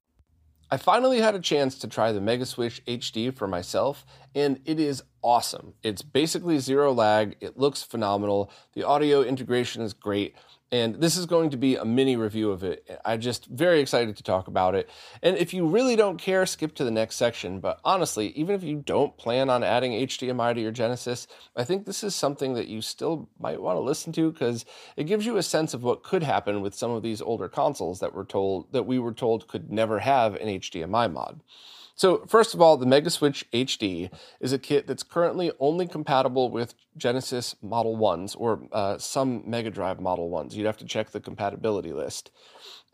I 0.70 0.76
finally 0.76 1.22
had 1.22 1.34
a 1.34 1.40
chance 1.40 1.80
to 1.80 1.88
try 1.88 2.12
the 2.12 2.20
Mega 2.20 2.46
Switch 2.46 2.84
HD 2.86 3.34
for 3.34 3.48
myself, 3.48 4.06
and 4.36 4.60
it 4.66 4.82
is 4.82 5.02
awesome. 5.24 5.74
It's 5.82 6.02
basically 6.02 6.60
zero 6.60 6.92
lag. 6.92 7.38
It 7.40 7.58
looks 7.58 7.84
phenomenal. 7.84 8.52
The 8.74 8.84
audio 8.84 9.24
integration 9.24 9.82
is 9.82 9.94
great 9.94 10.36
and 10.72 10.96
this 10.96 11.16
is 11.16 11.26
going 11.26 11.50
to 11.52 11.58
be 11.58 11.78
a 11.78 11.86
mini 11.86 12.18
review 12.18 12.52
of 12.52 12.64
it. 12.64 13.00
I'm 13.06 13.22
just 13.22 13.46
very 13.46 13.80
excited 13.80 14.18
to 14.18 14.24
talk 14.24 14.48
about 14.48 14.76
it. 14.76 14.90
And 15.24 15.38
if 15.38 15.54
you 15.54 15.66
really 15.66 15.96
don't 15.96 16.18
care, 16.18 16.46
skip 16.46 16.76
to 16.76 16.84
the 16.84 16.92
next 16.92 17.16
section. 17.16 17.60
But 17.62 17.80
honestly, 17.86 18.30
even 18.30 18.54
if 18.54 18.64
you 18.64 18.84
don't 18.86 19.18
plan 19.18 19.50
on 19.50 19.64
adding 19.64 19.94
HDMI 19.94 20.56
to 20.56 20.62
your 20.62 20.72
Genesis, 20.72 21.28
I 21.56 21.64
think 21.64 21.86
this 21.86 22.04
is 22.04 22.16
something 22.16 22.54
that 22.56 22.68
you 22.68 22.82
still 22.82 23.30
might 23.40 23.62
want 23.62 23.78
to 23.78 23.82
listen 23.82 24.12
to 24.14 24.32
because 24.32 24.66
it 24.98 25.06
gives 25.06 25.26
you 25.26 25.38
a 25.38 25.44
sense 25.44 25.74
of 25.74 25.84
what 25.84 26.04
could 26.04 26.24
happen 26.24 26.62
with 26.62 26.76
some 26.76 26.92
of 26.92 27.02
these 27.02 27.22
older 27.22 27.48
consoles 27.48 28.02
that 28.02 28.14
were 28.14 28.26
told 28.26 28.72
that 28.74 28.86
we 28.86 29.00
were 29.00 29.14
told 29.14 29.48
could 29.48 29.72
never 29.72 30.00
have 30.00 30.36
an 30.36 30.48
HDMI 30.48 31.12
mod. 31.12 31.42
So, 31.98 32.24
first 32.28 32.54
of 32.54 32.62
all, 32.62 32.78
the 32.78 32.86
Mega 32.86 33.10
Switch 33.10 33.44
HD 33.52 34.12
is 34.40 34.54
a 34.54 34.60
kit 34.60 34.86
that's 34.86 35.02
currently 35.02 35.52
only 35.60 35.88
compatible 35.88 36.52
with 36.52 36.76
Genesis 36.96 37.56
Model 37.60 37.98
1s 37.98 38.36
or 38.38 38.62
uh, 38.72 39.00
some 39.00 39.42
Mega 39.50 39.72
Drive 39.72 40.00
Model 40.00 40.30
1s. 40.30 40.54
You'd 40.54 40.68
have 40.68 40.78
to 40.78 40.86
check 40.86 41.10
the 41.10 41.20
compatibility 41.20 41.92
list. 41.92 42.30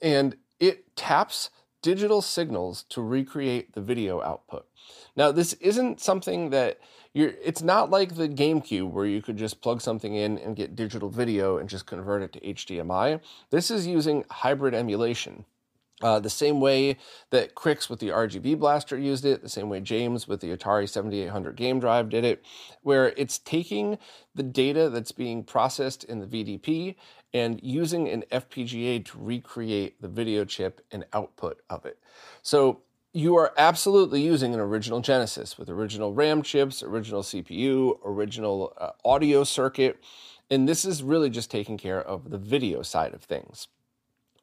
And 0.01 0.37
it 0.57 0.95
taps 0.95 1.49
digital 1.81 2.21
signals 2.21 2.83
to 2.83 3.01
recreate 3.01 3.73
the 3.73 3.81
video 3.81 4.21
output. 4.21 4.65
Now, 5.17 5.33
this 5.33 5.51
isn't 5.53 5.99
something 5.99 6.51
that 6.51 6.79
you're, 7.13 7.33
it's 7.43 7.61
not 7.61 7.89
like 7.89 8.15
the 8.15 8.29
GameCube 8.29 8.89
where 8.89 9.05
you 9.05 9.21
could 9.21 9.35
just 9.35 9.61
plug 9.61 9.81
something 9.81 10.15
in 10.15 10.37
and 10.37 10.55
get 10.55 10.77
digital 10.77 11.09
video 11.09 11.57
and 11.57 11.67
just 11.67 11.85
convert 11.85 12.21
it 12.21 12.31
to 12.33 12.39
HDMI. 12.39 13.19
This 13.49 13.69
is 13.69 13.85
using 13.85 14.23
hybrid 14.31 14.73
emulation. 14.73 15.43
Uh, 16.01 16.19
the 16.19 16.29
same 16.29 16.59
way 16.59 16.97
that 17.29 17.55
Krikzz 17.55 17.89
with 17.89 17.99
the 17.99 18.09
RGB 18.09 18.59
blaster 18.59 18.97
used 18.97 19.25
it, 19.25 19.41
the 19.41 19.49
same 19.49 19.69
way 19.69 19.79
James 19.79 20.27
with 20.27 20.41
the 20.41 20.55
Atari 20.55 20.89
7800 20.89 21.55
game 21.55 21.79
drive 21.79 22.09
did 22.09 22.25
it, 22.25 22.43
where 22.81 23.13
it's 23.15 23.37
taking 23.37 23.97
the 24.35 24.43
data 24.43 24.89
that's 24.89 25.11
being 25.11 25.43
processed 25.43 26.03
in 26.03 26.19
the 26.19 26.25
VDP 26.25 26.95
and 27.33 27.59
using 27.63 28.09
an 28.09 28.23
FPGA 28.31 29.05
to 29.05 29.17
recreate 29.17 30.01
the 30.01 30.07
video 30.07 30.45
chip 30.45 30.81
and 30.91 31.05
output 31.13 31.61
of 31.69 31.85
it. 31.85 31.99
So 32.41 32.81
you 33.13 33.35
are 33.37 33.53
absolutely 33.57 34.21
using 34.21 34.53
an 34.53 34.59
original 34.59 34.99
Genesis 34.99 35.57
with 35.57 35.69
original 35.69 36.13
RAM 36.13 36.41
chips, 36.41 36.81
original 36.81 37.21
CPU, 37.21 37.99
original 38.03 38.73
uh, 38.77 38.89
audio 39.05 39.43
circuit, 39.43 40.03
and 40.49 40.67
this 40.67 40.83
is 40.83 41.03
really 41.03 41.29
just 41.29 41.49
taking 41.49 41.77
care 41.77 42.01
of 42.01 42.31
the 42.31 42.37
video 42.37 42.81
side 42.81 43.13
of 43.13 43.23
things. 43.23 43.67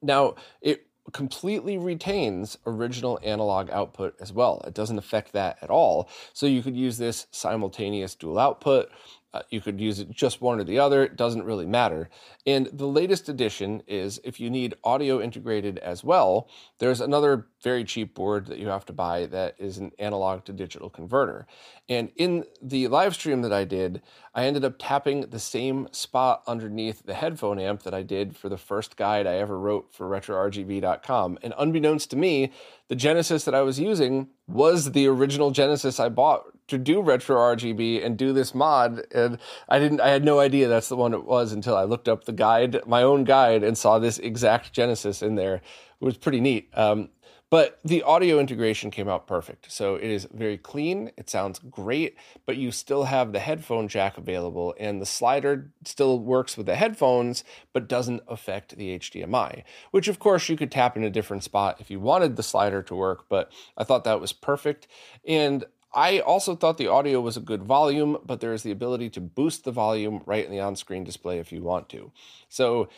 Now, 0.02 0.36
it 0.60 0.86
completely 1.12 1.78
retains 1.78 2.58
original 2.66 3.18
analog 3.22 3.70
output 3.70 4.14
as 4.20 4.32
well. 4.32 4.62
It 4.66 4.74
doesn't 4.74 4.98
affect 4.98 5.32
that 5.32 5.58
at 5.62 5.70
all. 5.70 6.08
So 6.32 6.46
you 6.46 6.62
could 6.62 6.76
use 6.76 6.98
this 6.98 7.26
simultaneous 7.30 8.14
dual 8.14 8.38
output 8.38 8.90
uh, 9.32 9.42
you 9.50 9.60
could 9.60 9.80
use 9.80 10.00
it 10.00 10.10
just 10.10 10.40
one 10.40 10.58
or 10.58 10.64
the 10.64 10.78
other, 10.78 11.04
it 11.04 11.16
doesn't 11.16 11.44
really 11.44 11.66
matter. 11.66 12.08
And 12.46 12.66
the 12.72 12.86
latest 12.86 13.28
addition 13.28 13.82
is 13.86 14.20
if 14.24 14.40
you 14.40 14.50
need 14.50 14.74
audio 14.82 15.20
integrated 15.20 15.78
as 15.78 16.02
well, 16.02 16.48
there's 16.78 17.00
another 17.00 17.46
very 17.62 17.84
cheap 17.84 18.14
board 18.14 18.46
that 18.46 18.58
you 18.58 18.68
have 18.68 18.86
to 18.86 18.92
buy 18.92 19.26
that 19.26 19.54
is 19.58 19.78
an 19.78 19.92
analog 19.98 20.44
to 20.44 20.52
digital 20.52 20.90
converter. 20.90 21.46
And 21.88 22.10
in 22.16 22.44
the 22.62 22.88
live 22.88 23.14
stream 23.14 23.42
that 23.42 23.52
I 23.52 23.64
did, 23.64 24.02
I 24.34 24.44
ended 24.44 24.64
up 24.64 24.76
tapping 24.78 25.22
the 25.22 25.38
same 25.38 25.88
spot 25.92 26.42
underneath 26.46 27.04
the 27.04 27.14
headphone 27.14 27.58
amp 27.58 27.82
that 27.82 27.94
I 27.94 28.02
did 28.02 28.36
for 28.36 28.48
the 28.48 28.56
first 28.56 28.96
guide 28.96 29.26
I 29.26 29.36
ever 29.36 29.58
wrote 29.58 29.92
for 29.92 30.08
RetroRGB.com. 30.08 31.38
And 31.42 31.54
unbeknownst 31.58 32.10
to 32.10 32.16
me, 32.16 32.52
the 32.88 32.96
Genesis 32.96 33.44
that 33.44 33.54
I 33.54 33.62
was 33.62 33.78
using 33.78 34.28
was 34.50 34.92
the 34.92 35.06
original 35.06 35.50
Genesis 35.50 36.00
I 36.00 36.08
bought 36.08 36.44
to 36.68 36.78
do 36.78 37.02
retro 37.02 37.36
RGB 37.36 38.04
and 38.04 38.16
do 38.16 38.32
this 38.32 38.54
mod. 38.54 39.02
And 39.12 39.38
I 39.68 39.78
didn't, 39.78 40.00
I 40.00 40.08
had 40.08 40.24
no 40.24 40.38
idea 40.38 40.68
that's 40.68 40.88
the 40.88 40.96
one 40.96 41.12
it 41.12 41.24
was 41.24 41.52
until 41.52 41.76
I 41.76 41.84
looked 41.84 42.08
up 42.08 42.24
the 42.24 42.32
guide, 42.32 42.80
my 42.86 43.02
own 43.02 43.24
guide, 43.24 43.62
and 43.62 43.76
saw 43.76 43.98
this 43.98 44.18
exact 44.18 44.72
Genesis 44.72 45.20
in 45.20 45.34
there. 45.34 45.60
It 46.00 46.04
was 46.04 46.16
pretty 46.16 46.40
neat. 46.40 46.70
Um, 46.74 47.10
but 47.50 47.80
the 47.84 48.04
audio 48.04 48.38
integration 48.38 48.92
came 48.92 49.08
out 49.08 49.26
perfect. 49.26 49.72
So 49.72 49.96
it 49.96 50.04
is 50.04 50.28
very 50.32 50.56
clean. 50.56 51.10
It 51.16 51.28
sounds 51.28 51.58
great, 51.58 52.16
but 52.46 52.56
you 52.56 52.70
still 52.70 53.04
have 53.04 53.32
the 53.32 53.40
headphone 53.40 53.88
jack 53.88 54.16
available, 54.16 54.72
and 54.78 55.02
the 55.02 55.06
slider 55.06 55.72
still 55.84 56.20
works 56.20 56.56
with 56.56 56.66
the 56.66 56.76
headphones, 56.76 57.42
but 57.72 57.88
doesn't 57.88 58.22
affect 58.28 58.76
the 58.76 58.96
HDMI, 58.96 59.64
which 59.90 60.06
of 60.06 60.20
course 60.20 60.48
you 60.48 60.56
could 60.56 60.70
tap 60.70 60.96
in 60.96 61.02
a 61.02 61.10
different 61.10 61.42
spot 61.42 61.78
if 61.80 61.90
you 61.90 61.98
wanted 61.98 62.36
the 62.36 62.44
slider 62.44 62.82
to 62.82 62.94
work. 62.94 63.24
But 63.28 63.50
I 63.76 63.82
thought 63.82 64.04
that 64.04 64.20
was 64.20 64.32
perfect. 64.32 64.86
And 65.26 65.64
I 65.92 66.20
also 66.20 66.54
thought 66.54 66.78
the 66.78 66.86
audio 66.86 67.20
was 67.20 67.36
a 67.36 67.40
good 67.40 67.64
volume, 67.64 68.18
but 68.24 68.40
there 68.40 68.52
is 68.52 68.62
the 68.62 68.70
ability 68.70 69.10
to 69.10 69.20
boost 69.20 69.64
the 69.64 69.72
volume 69.72 70.22
right 70.24 70.44
in 70.44 70.52
the 70.52 70.60
on 70.60 70.76
screen 70.76 71.02
display 71.02 71.40
if 71.40 71.50
you 71.50 71.62
want 71.62 71.88
to. 71.88 72.12
So 72.48 72.88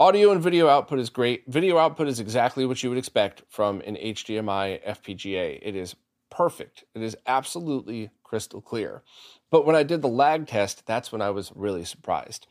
Audio 0.00 0.30
and 0.30 0.40
video 0.40 0.68
output 0.68 1.00
is 1.00 1.10
great. 1.10 1.42
Video 1.48 1.76
output 1.76 2.06
is 2.06 2.20
exactly 2.20 2.64
what 2.64 2.80
you 2.84 2.88
would 2.88 2.98
expect 2.98 3.42
from 3.48 3.80
an 3.80 3.96
HDMI 3.96 4.80
FPGA. 4.86 5.58
It 5.60 5.74
is 5.74 5.96
perfect. 6.30 6.84
It 6.94 7.02
is 7.02 7.16
absolutely 7.26 8.10
crystal 8.22 8.60
clear. 8.60 9.02
But 9.50 9.66
when 9.66 9.74
I 9.74 9.82
did 9.82 10.00
the 10.00 10.08
lag 10.08 10.46
test, 10.46 10.86
that's 10.86 11.10
when 11.10 11.20
I 11.20 11.30
was 11.30 11.50
really 11.56 11.84
surprised. 11.84 12.46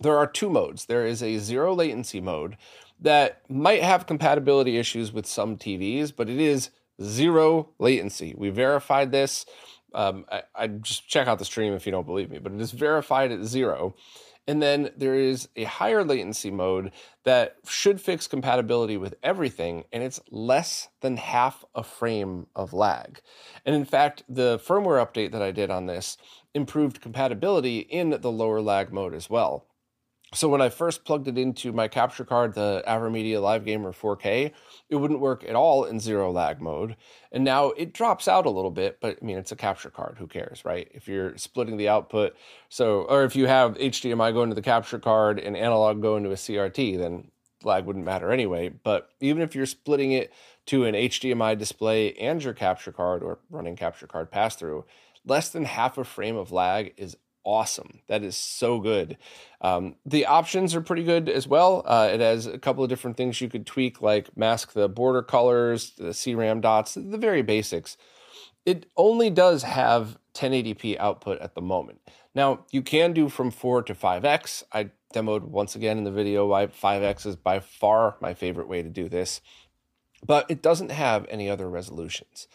There 0.00 0.18
are 0.18 0.26
two 0.26 0.50
modes. 0.50 0.84
There 0.84 1.06
is 1.06 1.22
a 1.22 1.38
zero 1.38 1.74
latency 1.74 2.20
mode 2.20 2.58
that 3.00 3.40
might 3.48 3.82
have 3.82 4.06
compatibility 4.06 4.76
issues 4.76 5.14
with 5.14 5.24
some 5.24 5.56
TVs, 5.56 6.12
but 6.14 6.28
it 6.28 6.38
is 6.38 6.68
zero 7.02 7.70
latency. 7.78 8.34
We 8.36 8.50
verified 8.50 9.12
this. 9.12 9.46
Um, 9.94 10.26
I, 10.30 10.42
I 10.54 10.66
just 10.66 11.08
check 11.08 11.26
out 11.26 11.38
the 11.38 11.46
stream 11.46 11.72
if 11.72 11.86
you 11.86 11.92
don't 11.92 12.06
believe 12.06 12.30
me, 12.30 12.38
but 12.38 12.52
it 12.52 12.60
is 12.60 12.72
verified 12.72 13.32
at 13.32 13.44
zero. 13.44 13.94
And 14.46 14.62
then 14.62 14.90
there 14.96 15.14
is 15.14 15.48
a 15.56 15.64
higher 15.64 16.04
latency 16.04 16.50
mode 16.50 16.92
that 17.24 17.56
should 17.66 18.00
fix 18.00 18.28
compatibility 18.28 18.96
with 18.96 19.14
everything, 19.22 19.84
and 19.92 20.02
it's 20.02 20.20
less 20.30 20.88
than 21.00 21.16
half 21.16 21.64
a 21.74 21.82
frame 21.82 22.46
of 22.54 22.72
lag. 22.72 23.20
And 23.64 23.74
in 23.74 23.84
fact, 23.84 24.22
the 24.28 24.58
firmware 24.58 25.04
update 25.04 25.32
that 25.32 25.42
I 25.42 25.50
did 25.50 25.70
on 25.70 25.86
this 25.86 26.16
improved 26.54 27.00
compatibility 27.00 27.80
in 27.80 28.10
the 28.20 28.30
lower 28.30 28.60
lag 28.60 28.92
mode 28.92 29.14
as 29.14 29.28
well. 29.28 29.66
So 30.36 30.50
when 30.50 30.60
I 30.60 30.68
first 30.68 31.06
plugged 31.06 31.28
it 31.28 31.38
into 31.38 31.72
my 31.72 31.88
capture 31.88 32.24
card, 32.24 32.52
the 32.52 32.84
AverMedia 32.86 33.40
Live 33.40 33.64
Gamer 33.64 33.92
4K, 33.92 34.52
it 34.90 34.96
wouldn't 34.96 35.20
work 35.20 35.42
at 35.48 35.54
all 35.54 35.84
in 35.84 35.98
zero 35.98 36.30
lag 36.30 36.60
mode. 36.60 36.94
And 37.32 37.42
now 37.42 37.68
it 37.70 37.94
drops 37.94 38.28
out 38.28 38.44
a 38.44 38.50
little 38.50 38.70
bit, 38.70 38.98
but 39.00 39.16
I 39.20 39.24
mean, 39.24 39.38
it's 39.38 39.52
a 39.52 39.56
capture 39.56 39.88
card. 39.88 40.16
Who 40.18 40.26
cares, 40.26 40.62
right? 40.62 40.88
If 40.92 41.08
you're 41.08 41.38
splitting 41.38 41.78
the 41.78 41.88
output, 41.88 42.36
so, 42.68 43.06
or 43.08 43.24
if 43.24 43.34
you 43.34 43.46
have 43.46 43.78
HDMI 43.78 44.34
going 44.34 44.50
to 44.50 44.54
the 44.54 44.60
capture 44.60 44.98
card 44.98 45.38
and 45.38 45.56
analog 45.56 46.02
going 46.02 46.22
to 46.24 46.32
a 46.32 46.34
CRT, 46.34 46.98
then 46.98 47.30
lag 47.64 47.86
wouldn't 47.86 48.04
matter 48.04 48.30
anyway. 48.30 48.68
But 48.68 49.08
even 49.20 49.40
if 49.40 49.54
you're 49.54 49.64
splitting 49.64 50.12
it 50.12 50.34
to 50.66 50.84
an 50.84 50.94
HDMI 50.94 51.56
display 51.56 52.12
and 52.12 52.44
your 52.44 52.52
capture 52.52 52.92
card 52.92 53.22
or 53.22 53.38
running 53.48 53.74
capture 53.74 54.06
card 54.06 54.30
pass 54.30 54.54
through, 54.54 54.84
less 55.24 55.48
than 55.48 55.64
half 55.64 55.96
a 55.96 56.04
frame 56.04 56.36
of 56.36 56.52
lag 56.52 56.92
is 56.98 57.16
awesome. 57.46 58.00
That 58.08 58.22
is 58.22 58.36
so 58.36 58.80
good. 58.80 59.16
Um, 59.62 59.94
the 60.04 60.26
options 60.26 60.74
are 60.74 60.80
pretty 60.82 61.04
good 61.04 61.30
as 61.30 61.46
well. 61.46 61.82
Uh, 61.86 62.10
it 62.12 62.20
has 62.20 62.46
a 62.46 62.58
couple 62.58 62.82
of 62.82 62.90
different 62.90 63.16
things 63.16 63.40
you 63.40 63.48
could 63.48 63.64
tweak, 63.64 64.02
like 64.02 64.36
mask 64.36 64.72
the 64.72 64.88
border 64.88 65.22
colors, 65.22 65.92
the 65.96 66.12
CRAM 66.12 66.60
dots, 66.60 66.94
the 66.94 67.16
very 67.16 67.42
basics. 67.42 67.96
It 68.66 68.86
only 68.96 69.30
does 69.30 69.62
have 69.62 70.18
1080p 70.34 70.98
output 70.98 71.38
at 71.40 71.54
the 71.54 71.62
moment. 71.62 72.00
Now, 72.34 72.66
you 72.70 72.82
can 72.82 73.12
do 73.12 73.28
from 73.28 73.50
4 73.50 73.84
to 73.84 73.94
5x. 73.94 74.64
I 74.72 74.90
demoed 75.14 75.42
once 75.42 75.76
again 75.76 75.98
in 75.98 76.04
the 76.04 76.10
video 76.10 76.46
why 76.46 76.66
5x 76.66 77.26
is 77.26 77.36
by 77.36 77.60
far 77.60 78.16
my 78.20 78.34
favorite 78.34 78.68
way 78.68 78.82
to 78.82 78.90
do 78.90 79.08
this, 79.08 79.40
but 80.26 80.50
it 80.50 80.62
doesn't 80.62 80.90
have 80.90 81.24
any 81.30 81.48
other 81.48 81.70
resolutions. 81.70 82.48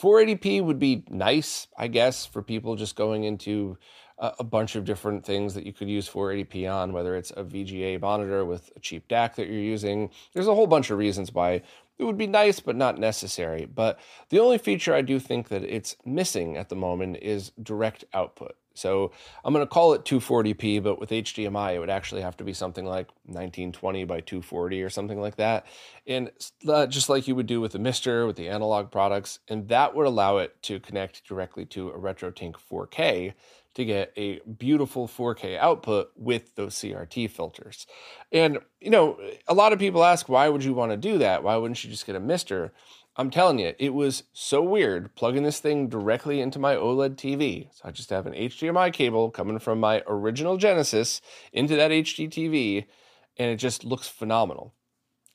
480p 0.00 0.62
would 0.62 0.78
be 0.78 1.04
nice, 1.08 1.68
I 1.76 1.88
guess, 1.88 2.26
for 2.26 2.42
people 2.42 2.76
just 2.76 2.96
going 2.96 3.24
into 3.24 3.78
a 4.18 4.44
bunch 4.44 4.76
of 4.76 4.84
different 4.84 5.24
things 5.24 5.54
that 5.54 5.66
you 5.66 5.72
could 5.72 5.88
use 5.88 6.08
480p 6.08 6.72
on, 6.72 6.92
whether 6.92 7.16
it's 7.16 7.32
a 7.32 7.44
VGA 7.44 8.00
monitor 8.00 8.44
with 8.44 8.72
a 8.74 8.80
cheap 8.80 9.08
DAC 9.08 9.34
that 9.34 9.46
you're 9.46 9.60
using. 9.60 10.10
There's 10.32 10.48
a 10.48 10.54
whole 10.54 10.66
bunch 10.66 10.90
of 10.90 10.98
reasons 10.98 11.32
why 11.32 11.62
it 11.98 12.04
would 12.04 12.18
be 12.18 12.26
nice, 12.26 12.60
but 12.60 12.76
not 12.76 12.98
necessary. 12.98 13.66
But 13.66 13.98
the 14.30 14.38
only 14.38 14.58
feature 14.58 14.94
I 14.94 15.02
do 15.02 15.18
think 15.18 15.48
that 15.48 15.62
it's 15.62 15.96
missing 16.04 16.56
at 16.56 16.68
the 16.68 16.76
moment 16.76 17.18
is 17.22 17.52
direct 17.62 18.04
output. 18.14 18.56
So 18.74 19.12
I'm 19.44 19.54
going 19.54 19.64
to 19.64 19.70
call 19.70 19.94
it 19.94 20.04
240p, 20.04 20.82
but 20.82 21.00
with 21.00 21.10
HDMI, 21.10 21.74
it 21.74 21.78
would 21.78 21.90
actually 21.90 22.20
have 22.20 22.36
to 22.36 22.44
be 22.44 22.52
something 22.52 22.84
like 22.84 23.08
1920 23.24 24.04
by 24.04 24.20
240 24.20 24.82
or 24.82 24.90
something 24.90 25.18
like 25.18 25.36
that. 25.36 25.66
And 26.06 26.30
uh, 26.68 26.86
just 26.86 27.08
like 27.08 27.26
you 27.26 27.34
would 27.34 27.46
do 27.46 27.60
with 27.60 27.72
the 27.72 27.78
MiSTer, 27.78 28.26
with 28.26 28.36
the 28.36 28.48
analog 28.48 28.90
products, 28.90 29.38
and 29.48 29.68
that 29.68 29.94
would 29.94 30.06
allow 30.06 30.38
it 30.38 30.60
to 30.64 30.78
connect 30.78 31.26
directly 31.26 31.64
to 31.66 31.88
a 31.88 31.98
RetroTink 31.98 32.56
4K 32.70 33.32
to 33.76 33.84
get 33.84 34.12
a 34.16 34.40
beautiful 34.40 35.06
4K 35.06 35.58
output 35.58 36.10
with 36.16 36.54
those 36.56 36.74
CRT 36.74 37.30
filters. 37.30 37.86
And, 38.32 38.58
you 38.80 38.90
know, 38.90 39.18
a 39.46 39.54
lot 39.54 39.72
of 39.72 39.78
people 39.78 40.02
ask, 40.02 40.28
why 40.28 40.48
would 40.48 40.64
you 40.64 40.74
want 40.74 40.92
to 40.92 40.96
do 40.96 41.18
that? 41.18 41.42
Why 41.42 41.56
wouldn't 41.56 41.84
you 41.84 41.90
just 41.90 42.06
get 42.06 42.16
a 42.16 42.20
MiSTer? 42.20 42.70
I'm 43.18 43.30
telling 43.30 43.58
you, 43.58 43.74
it 43.78 43.94
was 43.94 44.24
so 44.32 44.62
weird 44.62 45.14
plugging 45.14 45.42
this 45.42 45.60
thing 45.60 45.88
directly 45.88 46.40
into 46.40 46.58
my 46.58 46.74
OLED 46.74 47.16
TV. 47.16 47.68
So 47.72 47.88
I 47.88 47.90
just 47.90 48.10
have 48.10 48.26
an 48.26 48.32
HDMI 48.32 48.92
cable 48.92 49.30
coming 49.30 49.58
from 49.58 49.78
my 49.78 50.02
original 50.06 50.56
Genesis 50.56 51.20
into 51.52 51.76
that 51.76 51.90
HD 51.90 52.28
TV, 52.28 52.86
and 53.38 53.50
it 53.50 53.56
just 53.56 53.84
looks 53.84 54.08
phenomenal. 54.08 54.74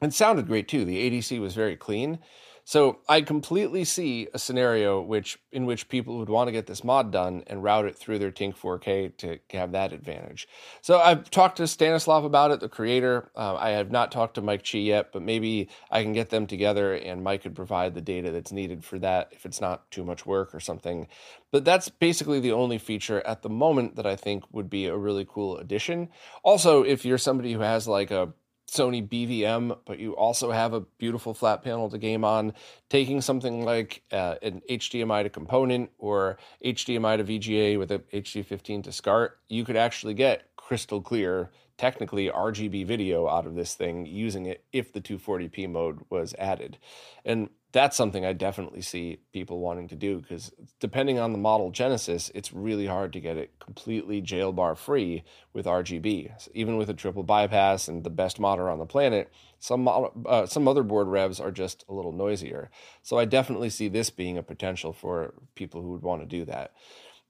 It 0.02 0.14
sounded 0.14 0.48
great 0.48 0.68
too. 0.68 0.84
The 0.84 1.10
ADC 1.10 1.40
was 1.40 1.54
very 1.54 1.76
clean. 1.76 2.20
So 2.64 3.00
I 3.10 3.22
completely 3.22 3.84
see 3.84 4.28
a 4.34 4.40
scenario 4.40 5.02
which 5.02 5.40
in 5.52 5.66
which 5.66 5.90
people 5.90 6.18
would 6.18 6.30
want 6.30 6.48
to 6.48 6.52
get 6.52 6.68
this 6.68 6.84
mod 6.84 7.12
done 7.12 7.44
and 7.48 7.64
route 7.64 7.86
it 7.86 7.98
through 7.98 8.20
their 8.20 8.32
Tink 8.32 8.58
4K 8.58 9.18
to 9.18 9.40
have 9.52 9.72
that 9.74 9.94
advantage. 9.94 10.48
So 10.82 11.00
I've 11.00 11.30
talked 11.30 11.58
to 11.58 11.68
Stanislav 11.68 12.24
about 12.24 12.52
it, 12.52 12.60
the 12.60 12.70
creator. 12.70 13.32
Uh, 13.36 13.56
I 13.56 13.72
have 13.72 13.92
not 13.92 14.12
talked 14.12 14.36
to 14.36 14.42
Mike 14.42 14.66
Chi 14.70 14.80
yet, 14.80 15.12
but 15.12 15.22
maybe 15.22 15.70
I 15.90 16.04
can 16.04 16.14
get 16.14 16.30
them 16.30 16.48
together 16.48 16.94
and 16.94 17.24
Mike 17.24 17.44
could 17.44 17.56
provide 17.56 17.94
the 17.94 18.02
data 18.02 18.32
that's 18.32 18.52
needed 18.52 18.84
for 18.84 19.00
that 19.00 19.30
if 19.32 19.46
it's 19.46 19.62
not 19.62 19.90
too 19.92 20.04
much 20.04 20.26
work 20.26 20.54
or 20.54 20.60
something. 20.60 21.08
But 21.52 21.66
that's 21.66 21.90
basically 21.90 22.40
the 22.40 22.54
only 22.54 22.78
feature 22.78 23.22
at 23.26 23.42
the 23.42 23.50
moment 23.50 23.98
that 23.98 24.06
I 24.06 24.16
think 24.16 24.46
would 24.54 24.70
be 24.70 24.86
a 24.86 24.96
really 24.96 25.26
cool 25.28 25.58
addition. 25.58 26.10
Also, 26.44 26.84
if 26.84 27.04
you're 27.04 27.18
somebody 27.18 27.54
who 27.54 27.60
has 27.60 27.88
like 27.88 28.12
a 28.12 28.34
Sony 28.72 29.06
BVM, 29.06 29.78
but 29.86 30.00
you 30.00 30.16
also 30.16 30.52
have 30.52 30.74
a 30.74 30.80
beautiful 30.80 31.34
flat 31.34 31.62
panel 31.62 31.90
to 31.90 31.98
game 31.98 32.24
on. 32.24 32.54
Taking 32.90 33.20
something 33.20 33.66
like 33.66 34.02
uh, 34.14 34.36
an 34.42 34.62
HDMI 34.70 35.24
to 35.24 35.30
component 35.30 35.92
or 35.98 36.38
HDMI 36.64 37.18
to 37.18 37.24
VGA 37.26 37.78
with 37.78 37.92
a 37.92 38.00
HD15 38.00 38.86
to 38.86 38.92
SCART, 38.94 39.40
you 39.50 39.66
could 39.66 39.76
actually 39.76 40.14
get 40.14 40.56
crystal 40.56 41.02
clear, 41.02 41.52
technically 41.78 42.30
RGB 42.30 42.86
video 42.86 43.28
out 43.28 43.46
of 43.46 43.56
this 43.56 43.74
thing 43.74 44.06
using 44.06 44.46
it 44.46 44.64
if 44.72 44.94
the 44.94 45.02
240p 45.02 45.70
mode 45.70 46.00
was 46.10 46.34
added. 46.40 46.78
And 47.26 47.50
that's 47.72 47.96
something 47.96 48.26
I 48.26 48.34
definitely 48.34 48.82
see 48.82 49.20
people 49.32 49.60
wanting 49.60 49.88
to 49.90 49.96
do 49.96 50.20
because 50.20 50.52
depending 50.80 51.20
on 51.20 51.32
the 51.32 51.38
model 51.38 51.72
Genesis, 51.72 52.30
it's 52.36 52.52
really 52.52 52.86
hard 52.86 53.14
to 53.14 53.20
get 53.20 53.38
it 53.38 53.58
completely 53.60 54.22
jailbar 54.22 54.78
free 54.78 55.24
with 55.54 55.66
RGB. 55.66 56.42
So 56.42 56.52
even 56.54 56.78
with 56.78 56.90
a 56.90 56.94
triple 56.94 57.24
bypass 57.24 57.88
and 57.88 58.04
the 58.04 58.10
best 58.10 58.40
modder 58.40 58.70
on 58.70 58.80
the 58.80 58.86
planet, 58.86 59.32
some 59.60 59.88
uh, 59.88 60.46
some 60.48 60.66
motherboard 60.66 61.10
revs 61.10 61.40
are 61.40 61.52
just 61.52 61.86
a 61.88 61.94
little 61.94 62.12
noisier. 62.12 62.70
So 63.04 63.18
I 63.18 63.26
definitely 63.26 63.70
see 63.70 63.88
this 63.88 64.10
being 64.10 64.38
a 64.38 64.44
potential 64.44 64.92
for 64.92 65.34
people 65.56 65.82
who 65.82 65.92
would 65.92 66.02
want 66.02 66.22
to 66.22 66.28
do 66.28 66.46
that. 66.46 66.74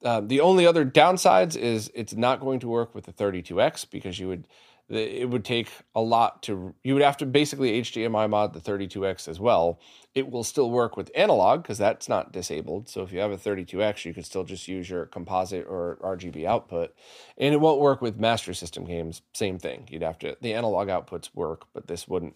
Uh, 0.04 0.21
the 0.21 0.39
only 0.39 0.65
other 0.65 0.84
downsides 0.84 1.56
is 1.56 1.91
it's 1.93 2.13
not 2.13 2.39
going 2.39 2.60
to 2.60 2.67
work 2.67 2.95
with 2.95 3.06
the 3.06 3.13
32X 3.13 3.89
because 3.91 4.17
you 4.17 4.27
would 4.27 4.47
it 4.93 5.30
would 5.30 5.45
take 5.45 5.69
a 5.95 6.01
lot 6.01 6.43
to 6.43 6.73
you 6.84 6.93
would 6.93 7.04
have 7.04 7.17
to 7.17 7.25
basically 7.25 7.82
HDMI 7.82 8.30
mod 8.30 8.54
the 8.54 8.60
32X 8.60 9.27
as 9.27 9.39
well. 9.39 9.80
It 10.13 10.30
will 10.30 10.43
still 10.43 10.69
work 10.69 10.97
with 10.97 11.12
analog 11.15 11.63
because 11.63 11.77
that's 11.77 12.10
not 12.10 12.34
disabled. 12.34 12.89
So 12.89 13.01
if 13.01 13.12
you 13.13 13.19
have 13.19 13.32
a 13.32 13.38
32X, 13.38 14.06
you 14.06 14.13
could 14.13 14.25
still 14.25 14.43
just 14.43 14.67
use 14.67 14.89
your 14.89 15.06
composite 15.06 15.65
or 15.67 15.97
RGB 16.01 16.45
output. 16.45 16.93
And 17.38 17.54
it 17.54 17.62
won't 17.62 17.80
work 17.80 18.01
with 18.01 18.19
Master 18.19 18.54
System 18.54 18.86
games. 18.86 19.21
Same 19.34 19.58
thing. 19.58 19.88
You'd 19.89 20.04
have 20.04 20.19
to 20.19 20.36
the 20.41 20.54
analog 20.54 20.89
outputs 20.89 21.30
work, 21.34 21.65
but 21.73 21.88
this 21.88 22.08
wouldn't. 22.08 22.36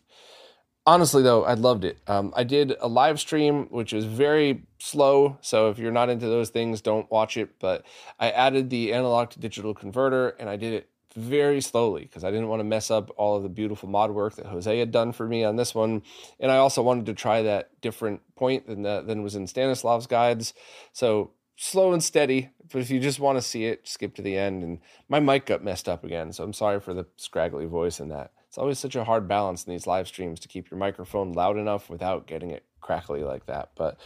Honestly, 0.88 1.24
though, 1.24 1.44
I 1.44 1.56
loved 1.56 1.84
it. 1.84 1.98
Um, 2.06 2.32
I 2.36 2.44
did 2.44 2.76
a 2.80 2.88
live 2.88 3.20
stream, 3.20 3.66
which 3.72 3.92
was 3.92 4.06
very 4.06 4.64
slow. 4.78 5.40
So 5.42 5.70
if 5.70 5.80
you're 5.80 5.92
not 5.92 6.10
into 6.10 6.28
those 6.28 6.50
things, 6.50 6.80
don't 6.80 7.10
watch 7.10 7.38
it. 7.38 7.60
But 7.60 7.86
I 8.20 8.30
added 8.30 8.70
the 8.70 8.94
analog 8.94 9.32
to 9.32 9.40
digital 9.40 9.74
converter 9.74 10.30
and 10.40 10.48
I 10.48 10.58
did 10.58 10.74
it 10.74 10.90
very 11.16 11.62
slowly 11.62 12.04
because 12.04 12.24
I 12.24 12.32
didn't 12.32 12.50
want 12.50 12.60
to 12.60 12.66
mess 12.66 12.92
up 12.92 13.12
all 13.18 13.36
of 13.38 13.44
the 13.44 13.50
beautiful 13.50 13.90
mod 13.90 14.12
work 14.12 14.36
that 14.36 14.46
Jose 14.46 14.78
had 14.78 14.92
done 14.92 15.12
for 15.12 15.28
me 15.28 15.44
on 15.44 15.56
this 15.56 15.74
one. 15.74 16.04
And 16.40 16.52
I 16.52 16.58
also 16.58 16.82
wanted 16.82 17.06
to 17.08 17.14
try 17.14 17.42
that 17.44 17.70
different 17.82 18.22
point 18.36 18.68
than, 18.68 18.82
the, 18.82 19.02
than 19.02 19.24
was 19.24 19.36
in 19.36 19.48
Stanislav's 19.48 20.08
guides. 20.08 20.54
So 20.94 21.32
slow 21.56 21.94
and 21.94 22.04
steady. 22.04 22.50
But 22.72 22.82
if 22.82 22.90
you 22.90 23.00
just 23.00 23.20
want 23.20 23.38
to 23.38 23.42
see 23.42 23.66
it, 23.66 23.88
skip 23.88 24.16
to 24.16 24.22
the 24.22 24.38
end. 24.38 24.64
And 24.64 24.80
my 25.08 25.20
mic 25.20 25.46
got 25.46 25.64
messed 25.64 25.88
up 25.88 26.04
again. 26.04 26.34
So 26.34 26.44
I'm 26.44 26.54
sorry 26.54 26.80
for 26.80 26.94
the 26.94 27.06
scraggly 27.18 27.66
voice 27.66 28.00
in 28.00 28.10
that. 28.10 28.32
It's 28.48 28.58
always 28.58 28.80
such 28.80 28.96
a 28.96 29.04
hard 29.04 29.28
balance 29.28 29.66
in 29.66 29.72
these 29.72 29.88
live 29.88 30.08
streams 30.08 30.40
to 30.42 30.48
keep 30.48 30.72
your 30.72 30.78
microphone 30.78 31.34
loud 31.34 31.58
enough 31.58 31.90
without 31.90 32.26
getting 32.26 32.52
it 32.52 32.64
crackly 32.82 33.24
like 33.24 33.46
that. 33.48 33.72
But 33.76 33.98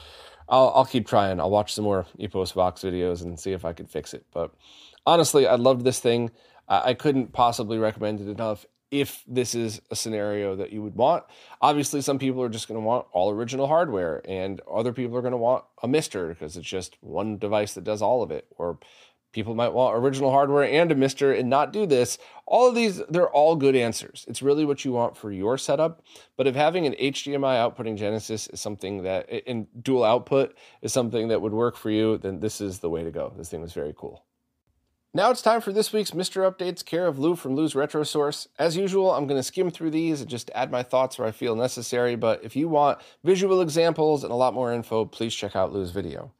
I'll, 0.47 0.71
I'll 0.75 0.85
keep 0.85 1.07
trying. 1.07 1.39
I'll 1.39 1.49
watch 1.49 1.73
some 1.73 1.85
more 1.85 2.05
Epos 2.17 2.53
Vox 2.53 2.81
videos 2.81 3.21
and 3.21 3.39
see 3.39 3.51
if 3.51 3.63
I 3.63 3.73
can 3.73 3.85
fix 3.85 4.13
it. 4.13 4.25
But 4.31 4.51
honestly, 5.05 5.47
I 5.47 5.55
loved 5.55 5.83
this 5.83 5.99
thing. 5.99 6.31
I 6.69 6.93
couldn't 6.93 7.33
possibly 7.33 7.79
recommend 7.79 8.21
it 8.21 8.29
enough 8.29 8.65
if 8.91 9.23
this 9.27 9.53
is 9.55 9.81
a 9.91 9.95
scenario 9.95 10.55
that 10.55 10.71
you 10.71 10.81
would 10.81 10.95
want. 10.95 11.23
Obviously, 11.61 12.01
some 12.01 12.19
people 12.19 12.41
are 12.41 12.49
just 12.49 12.67
going 12.67 12.79
to 12.79 12.85
want 12.85 13.07
all 13.11 13.31
original 13.31 13.67
hardware, 13.67 14.21
and 14.25 14.61
other 14.71 14.93
people 14.93 15.17
are 15.17 15.21
going 15.21 15.31
to 15.31 15.37
want 15.37 15.63
a 15.83 15.87
MiSTer 15.87 16.29
because 16.29 16.57
it's 16.57 16.67
just 16.67 16.97
one 17.01 17.37
device 17.37 17.73
that 17.73 17.83
does 17.83 18.01
all 18.01 18.23
of 18.23 18.31
it, 18.31 18.47
or 18.57 18.79
people 19.31 19.53
might 19.53 19.73
want 19.73 19.95
original 19.95 20.31
hardware 20.31 20.63
and 20.63 20.91
a 20.91 20.95
MiSTer 20.95 21.37
and 21.39 21.49
not 21.49 21.71
do 21.71 21.85
this. 21.85 22.17
All 22.47 22.67
of 22.67 22.73
these, 22.75 23.01
they're 23.09 23.29
all 23.29 23.55
good 23.55 23.75
answers. 23.75 24.25
It's 24.27 24.41
really 24.41 24.65
what 24.65 24.83
you 24.83 24.91
want 24.91 25.15
for 25.15 25.31
your 25.31 25.57
setup. 25.57 26.03
But 26.35 26.47
if 26.47 26.55
having 26.55 26.87
an 26.87 26.93
HDMI 26.93 27.57
outputting 27.57 27.95
Genesis 27.95 28.47
is 28.47 28.59
something 28.59 29.03
that, 29.03 29.29
in 29.29 29.67
dual 29.81 30.03
output 30.03 30.55
is 30.81 30.93
something 30.93 31.27
that 31.27 31.41
would 31.41 31.53
work 31.53 31.77
for 31.77 31.91
you, 31.91 32.17
then 32.17 32.39
this 32.39 32.59
is 32.59 32.79
the 32.79 32.89
way 32.89 33.03
to 33.03 33.11
go. 33.11 33.33
This 33.37 33.49
thing 33.49 33.61
was 33.61 33.73
very 33.73 33.93
cool. 33.95 34.23
Now 35.11 35.31
it's 35.31 35.41
time 35.41 35.59
for 35.61 35.73
this 35.73 35.91
week's 35.91 36.11
MiSTer 36.11 36.51
Updates, 36.51 36.85
care 36.85 37.07
of 37.07 37.17
Lou 37.17 37.35
from 37.35 37.55
Lou's 37.55 37.73
Retro 37.73 38.03
Source. 38.03 38.47
As 38.59 38.77
usual, 38.77 39.11
I'm 39.11 39.25
going 39.25 39.39
to 39.39 39.43
skim 39.43 39.71
through 39.71 39.89
these 39.89 40.21
and 40.21 40.29
just 40.29 40.51
add 40.53 40.69
my 40.69 40.83
thoughts 40.83 41.17
where 41.17 41.27
I 41.27 41.31
feel 41.31 41.55
necessary, 41.55 42.15
but 42.15 42.43
if 42.43 42.55
you 42.55 42.69
want 42.69 42.99
visual 43.23 43.59
examples 43.59 44.23
and 44.23 44.31
a 44.31 44.35
lot 44.35 44.53
more 44.53 44.71
info, 44.71 45.05
please 45.05 45.33
check 45.33 45.55
out 45.55 45.73
Lou's 45.73 45.89
video. 45.89 46.31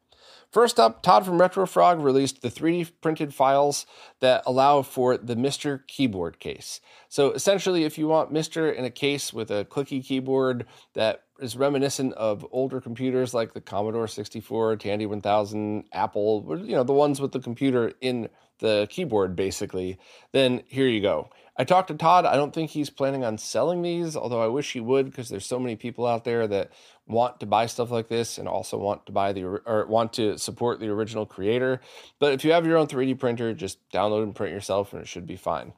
First 0.51 0.79
up, 0.79 1.01
Todd 1.01 1.25
from 1.25 1.39
RetroFrog 1.39 2.03
released 2.03 2.43
the 2.43 2.49
3D 2.49 2.91
printed 3.01 3.33
files 3.33 3.87
that 4.19 4.43
allow 4.45 4.83
for 4.83 5.17
the 5.17 5.35
MiSTer 5.35 5.87
keyboard 5.87 6.39
case. 6.39 6.79
So 7.07 7.31
essentially, 7.31 7.85
if 7.85 7.97
you 7.97 8.07
want 8.07 8.31
MiSTer 8.31 8.75
in 8.75 8.85
a 8.85 8.91
case 8.91 9.33
with 9.33 9.49
a 9.49 9.65
clicky 9.65 10.05
keyboard 10.05 10.67
that 10.93 11.23
is 11.39 11.55
reminiscent 11.55 12.13
of 12.13 12.45
older 12.51 12.81
computers 12.81 13.33
like 13.33 13.53
the 13.53 13.61
Commodore 13.61 14.07
64, 14.07 14.75
Tandy 14.75 15.07
1000, 15.07 15.85
Apple, 15.91 16.61
you 16.63 16.75
know, 16.75 16.83
the 16.83 16.93
ones 16.93 17.19
with 17.19 17.31
the 17.31 17.39
computer 17.39 17.93
in 18.01 18.29
the 18.59 18.87
keyboard 18.89 19.35
basically, 19.35 19.97
then 20.31 20.63
here 20.67 20.87
you 20.87 21.01
go. 21.01 21.29
I 21.57 21.65
talked 21.65 21.89
to 21.89 21.93
Todd. 21.93 22.25
I 22.25 22.37
don't 22.37 22.53
think 22.53 22.71
he's 22.71 22.89
planning 22.89 23.25
on 23.25 23.37
selling 23.37 23.81
these, 23.81 24.15
although 24.15 24.41
I 24.41 24.47
wish 24.47 24.71
he 24.71 24.79
would 24.79 25.07
because 25.07 25.27
there's 25.27 25.45
so 25.45 25.59
many 25.59 25.75
people 25.75 26.05
out 26.05 26.23
there 26.23 26.47
that 26.47 26.71
want 27.05 27.41
to 27.41 27.45
buy 27.45 27.65
stuff 27.65 27.91
like 27.91 28.07
this 28.07 28.37
and 28.37 28.47
also 28.47 28.77
want 28.77 29.05
to 29.07 29.11
buy 29.11 29.33
the 29.33 29.43
or 29.43 29.85
want 29.87 30.13
to 30.13 30.37
support 30.37 30.79
the 30.79 30.87
original 30.87 31.25
creator. 31.25 31.81
But 32.17 32.31
if 32.33 32.45
you 32.45 32.53
have 32.53 32.65
your 32.65 32.77
own 32.77 32.87
3D 32.87 33.19
printer, 33.19 33.53
just 33.53 33.77
download 33.91 34.23
and 34.23 34.33
print 34.33 34.53
yourself 34.53 34.93
and 34.93 35.01
it 35.01 35.07
should 35.09 35.27
be 35.27 35.35
fine. 35.35 35.73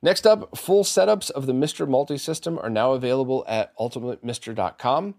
Next 0.00 0.26
up, 0.26 0.56
full 0.56 0.84
setups 0.84 1.30
of 1.30 1.46
the 1.46 1.54
MiSTer 1.54 1.88
Multi 1.88 2.18
system 2.18 2.58
are 2.58 2.70
now 2.70 2.92
available 2.92 3.44
at 3.48 3.76
ultimatemister.com. 3.78 5.14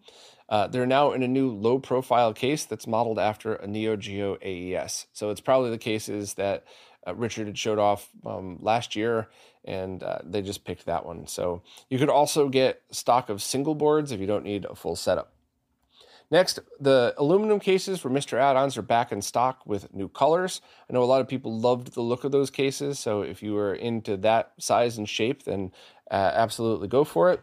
Uh, 0.48 0.68
they're 0.68 0.86
now 0.86 1.12
in 1.12 1.24
a 1.24 1.28
new 1.28 1.52
low 1.52 1.80
profile 1.80 2.34
case 2.34 2.66
that's 2.66 2.88
modeled 2.88 3.20
after 3.20 3.56
a 3.56 3.68
Neo 3.68 3.96
Geo 3.96 4.38
AES. 4.44 5.08
So 5.14 5.30
it's 5.30 5.42
probably 5.42 5.72
the 5.72 5.78
cases 5.78 6.36
that 6.36 6.66
uh, 7.08 7.16
Richard 7.16 7.48
had 7.48 7.58
showed 7.58 7.80
off 7.80 8.10
um, 8.26 8.60
last 8.62 8.96
year 8.96 9.30
and 9.64 10.04
uh, 10.04 10.20
they 10.24 10.42
just 10.42 10.64
picked 10.64 10.86
that 10.86 11.06
one. 11.06 11.28
So 11.28 11.64
you 11.90 11.98
could 11.98 12.10
also 12.10 12.50
get 12.50 12.82
stock 12.92 13.30
of 13.30 13.42
single 13.42 13.76
boards 13.76 14.12
if 14.12 14.20
you 14.20 14.28
don't 14.28 14.44
need 14.44 14.66
a 14.66 14.76
full 14.76 14.96
setup. 14.96 15.32
Next, 16.32 16.60
the 16.80 17.14
aluminum 17.18 17.60
cases 17.60 18.00
for 18.00 18.10
MiSTer 18.10 18.40
Add-ons 18.40 18.78
are 18.78 18.82
back 18.82 19.12
in 19.12 19.22
stock 19.22 19.62
with 19.66 19.94
new 19.94 20.10
colors. 20.10 20.60
I 20.90 20.94
know 20.94 21.04
a 21.04 21.06
lot 21.06 21.22
of 21.22 21.28
people 21.28 21.58
loved 21.60 21.94
the 21.94 22.02
look 22.02 22.24
of 22.24 22.32
those 22.32 22.50
cases, 22.50 22.98
so 22.98 23.22
if 23.22 23.44
you 23.44 23.54
were 23.54 23.76
into 23.76 24.18
that 24.18 24.54
size 24.58 24.98
and 24.98 25.08
shape, 25.08 25.44
then 25.44 25.72
uh, 26.10 26.32
absolutely 26.34 26.88
go 26.88 27.04
for 27.04 27.32
it. 27.32 27.42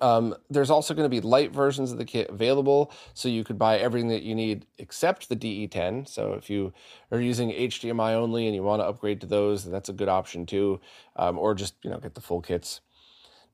Um, 0.00 0.34
there's 0.50 0.70
also 0.70 0.94
going 0.94 1.08
to 1.08 1.14
be 1.14 1.20
light 1.20 1.52
versions 1.52 1.92
of 1.92 1.98
the 1.98 2.04
kit 2.04 2.28
available, 2.28 2.92
so 3.14 3.28
you 3.28 3.44
could 3.44 3.58
buy 3.58 3.78
everything 3.78 4.08
that 4.08 4.22
you 4.22 4.34
need 4.34 4.66
except 4.78 5.28
the 5.28 5.36
DE10. 5.36 6.08
So 6.08 6.34
if 6.34 6.50
you 6.50 6.72
are 7.10 7.20
using 7.20 7.50
HDMI 7.50 8.12
only 8.12 8.46
and 8.46 8.54
you 8.54 8.62
want 8.62 8.80
to 8.80 8.86
upgrade 8.86 9.20
to 9.22 9.26
those, 9.26 9.64
then 9.64 9.72
that's 9.72 9.88
a 9.88 9.94
good 9.94 10.08
option 10.08 10.46
too, 10.46 10.80
um, 11.16 11.38
or 11.38 11.54
just 11.54 11.74
you 11.82 11.90
know 11.90 11.98
get 11.98 12.14
the 12.14 12.20
full 12.20 12.40
kits. 12.40 12.80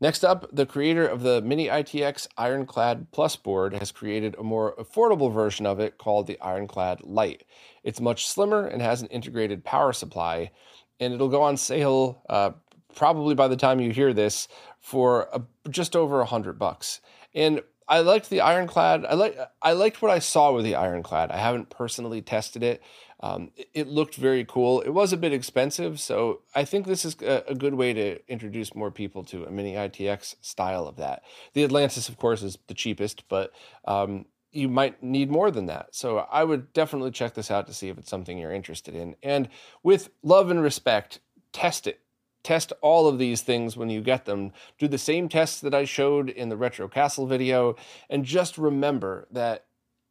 Next 0.01 0.25
up, 0.25 0.49
the 0.53 0.67
creator 0.67 1.07
of 1.07 1.23
the 1.23 1.41
Mini 1.43 1.69
ITX 1.69 2.27
Ironclad 2.37 3.13
Plus 3.13 3.37
board 3.37 3.73
has 3.75 3.93
created 3.93 4.35
a 4.37 4.43
more 4.43 4.75
affordable 4.75 5.33
version 5.33 5.65
of 5.65 5.79
it 5.79 5.97
called 5.97 6.27
the 6.27 6.41
Ironclad 6.41 7.03
Lite. 7.05 7.45
It's 7.85 8.01
much 8.01 8.27
slimmer 8.27 8.67
and 8.67 8.83
has 8.83 9.01
an 9.01 9.07
integrated 9.09 9.65
power 9.65 9.93
supply, 9.93 10.51
and 10.99 11.15
it'll 11.15 11.29
go 11.29 11.43
on 11.43 11.57
sale 11.57 12.21
uh, 12.29 12.51
probably 12.97 13.37
by 13.37 13.47
the 13.47 13.57
time 13.57 13.81
you 13.81 13.93
hear 13.93 14.13
this 14.13 14.49
for 14.83 15.29
a, 15.33 15.41
just 15.71 15.97
over 15.97 16.21
a 16.21 16.27
hundred 16.27 16.59
bucks. 16.59 17.01
And 17.35 17.63
I 17.89 18.01
liked 18.01 18.29
the 18.29 18.41
ironclad. 18.41 19.07
I 19.07 19.15
like 19.15 19.39
I 19.63 19.73
liked 19.73 20.03
what 20.03 20.11
I 20.11 20.19
saw 20.19 20.53
with 20.53 20.65
the 20.65 20.75
ironclad. 20.75 21.31
I 21.31 21.39
haven't 21.39 21.71
personally 21.71 22.21
tested 22.21 22.63
it. 22.63 22.83
Um, 23.21 23.53
it, 23.57 23.69
it, 23.73 23.87
looked 23.87 24.17
very 24.17 24.45
cool. 24.45 24.81
It 24.81 24.91
was 24.91 25.13
a 25.13 25.17
bit 25.17 25.33
expensive, 25.33 26.01
so 26.01 26.41
I 26.57 26.65
think 26.65 26.87
this 26.87 27.05
is 27.05 27.17
a, 27.23 27.45
a, 27.47 27.55
good 27.55 27.75
way 27.75 27.93
to 27.93 28.19
introduce 28.29 28.75
more 28.75 28.91
people 28.91 29.23
to 29.27 29.45
a 29.45 29.51
mini 29.51 29.75
ITX 29.75 30.35
style 30.41 30.89
of 30.89 30.97
that. 30.97 31.23
The 31.53 31.63
Atlantis, 31.63 32.09
of 32.09 32.17
course, 32.17 32.43
is 32.43 32.59
the 32.67 32.75
cheapest, 32.75 33.29
but 33.29 33.53
um, 33.85 34.27
you 34.51 34.69
might 34.69 35.05
need 35.05 35.31
more 35.31 35.53
than 35.53 35.67
that. 35.67 35.95
So 35.95 36.19
I 36.19 36.43
would 36.43 36.73
definitely 36.73 37.13
check 37.13 37.35
this 37.35 37.49
out 37.49 37.69
to 37.69 37.73
see 37.73 37.89
if 37.89 37.97
it's 37.97 38.11
something 38.11 38.39
you're 38.39 38.53
interested 38.53 38.97
in. 38.97 39.15
And 39.23 39.49
with 39.85 40.11
love 40.25 40.51
and 40.51 40.61
respect, 40.61 41.21
test 41.53 41.87
it 41.87 42.01
test 42.43 42.73
all 42.81 43.09
of 43.09 43.19
these 43.19 43.43
things 43.43 43.77
when 43.77 43.91
you 43.91 44.01
get 44.01 44.25
them. 44.25 44.53
Do 44.79 44.89
the 44.89 44.99
same 44.99 45.29
tests 45.29 45.61
that 45.61 45.75
I 45.75 45.85
showed 45.85 46.29
in 46.31 46.49
the 46.49 46.57
Retro 46.57 46.89
Castle 46.89 47.27
video. 47.27 47.77
And 48.11 48.25
just 48.25 48.59
remember 48.59 49.27
that 49.31 49.65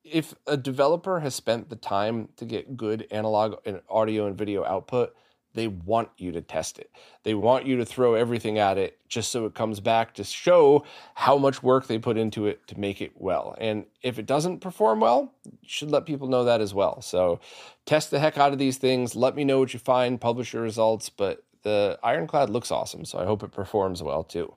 if 0.03 0.33
a 0.47 0.57
developer 0.57 1.19
has 1.19 1.35
spent 1.35 1.69
the 1.69 1.75
time 1.75 2.29
to 2.37 2.45
get 2.45 2.77
good 2.77 3.07
analog 3.11 3.55
and 3.65 3.81
audio 3.89 4.25
and 4.25 4.37
video 4.37 4.65
output, 4.65 5.15
they 5.53 5.67
want 5.67 6.09
you 6.17 6.31
to 6.31 6.41
test 6.41 6.79
it. 6.79 6.89
They 7.23 7.33
want 7.33 7.65
you 7.65 7.75
to 7.77 7.85
throw 7.85 8.13
everything 8.13 8.57
at 8.57 8.77
it 8.77 8.97
just 9.09 9.31
so 9.31 9.45
it 9.45 9.53
comes 9.53 9.79
back 9.79 10.13
to 10.13 10.23
show 10.23 10.85
how 11.13 11.37
much 11.37 11.61
work 11.61 11.87
they 11.87 11.97
put 11.97 12.17
into 12.17 12.47
it 12.47 12.65
to 12.67 12.79
make 12.79 13.01
it 13.01 13.11
well. 13.15 13.55
And 13.59 13.85
if 14.01 14.17
it 14.17 14.25
doesn't 14.25 14.59
perform 14.59 15.01
well, 15.01 15.33
you 15.43 15.67
should 15.67 15.91
let 15.91 16.05
people 16.05 16.29
know 16.29 16.45
that 16.45 16.61
as 16.61 16.73
well. 16.73 17.01
So 17.01 17.41
test 17.85 18.11
the 18.11 18.19
heck 18.19 18.37
out 18.37 18.53
of 18.53 18.59
these 18.59 18.77
things. 18.77 19.15
Let 19.15 19.35
me 19.35 19.43
know 19.43 19.59
what 19.59 19.73
you 19.73 19.79
find, 19.79 20.21
publish 20.21 20.53
your 20.53 20.63
results, 20.63 21.09
but 21.09 21.43
the 21.63 22.00
Ironclad 22.04 22.50
looks 22.50 22.71
awesome, 22.71 23.06
so 23.06 23.19
I 23.19 23.26
hope 23.26 23.43
it 23.43 23.52
performs 23.52 24.02
well 24.02 24.24
too. 24.24 24.54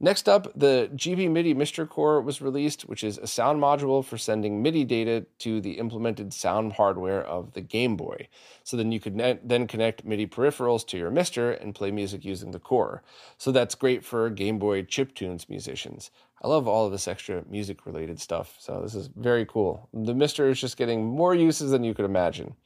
Next 0.00 0.28
up, 0.28 0.52
the 0.56 0.90
GB 0.94 1.30
MIDI 1.30 1.54
MiSTer 1.54 1.88
Core 1.88 2.20
was 2.20 2.42
released, 2.42 2.82
which 2.82 3.04
is 3.04 3.16
a 3.16 3.28
sound 3.28 3.62
module 3.62 4.04
for 4.04 4.18
sending 4.18 4.60
MIDI 4.60 4.84
data 4.84 5.24
to 5.38 5.60
the 5.60 5.78
implemented 5.78 6.34
sound 6.34 6.72
hardware 6.72 7.22
of 7.22 7.52
the 7.52 7.60
Game 7.60 7.96
Boy. 7.96 8.28
So 8.64 8.76
then 8.76 8.90
you 8.90 8.98
could 8.98 9.14
ne- 9.14 9.38
then 9.42 9.68
connect 9.68 10.04
MIDI 10.04 10.26
peripherals 10.26 10.84
to 10.88 10.98
your 10.98 11.12
MiSTer 11.12 11.58
and 11.62 11.76
play 11.76 11.92
music 11.92 12.24
using 12.24 12.50
the 12.50 12.58
core. 12.58 13.04
So 13.38 13.52
that's 13.52 13.76
great 13.76 14.04
for 14.04 14.28
Game 14.30 14.58
Boy 14.58 14.82
chiptunes 14.82 15.48
musicians. 15.48 16.10
I 16.42 16.48
love 16.48 16.66
all 16.66 16.84
of 16.84 16.92
this 16.92 17.08
extra 17.08 17.44
music 17.48 17.86
related 17.86 18.20
stuff. 18.20 18.56
So 18.58 18.80
this 18.82 18.96
is 18.96 19.08
very 19.16 19.46
cool. 19.46 19.88
The 19.94 20.12
MiSTer 20.12 20.50
is 20.50 20.60
just 20.60 20.76
getting 20.76 21.04
more 21.04 21.34
uses 21.34 21.70
than 21.70 21.84
you 21.84 21.94
could 21.94 22.04
imagine. 22.04 22.56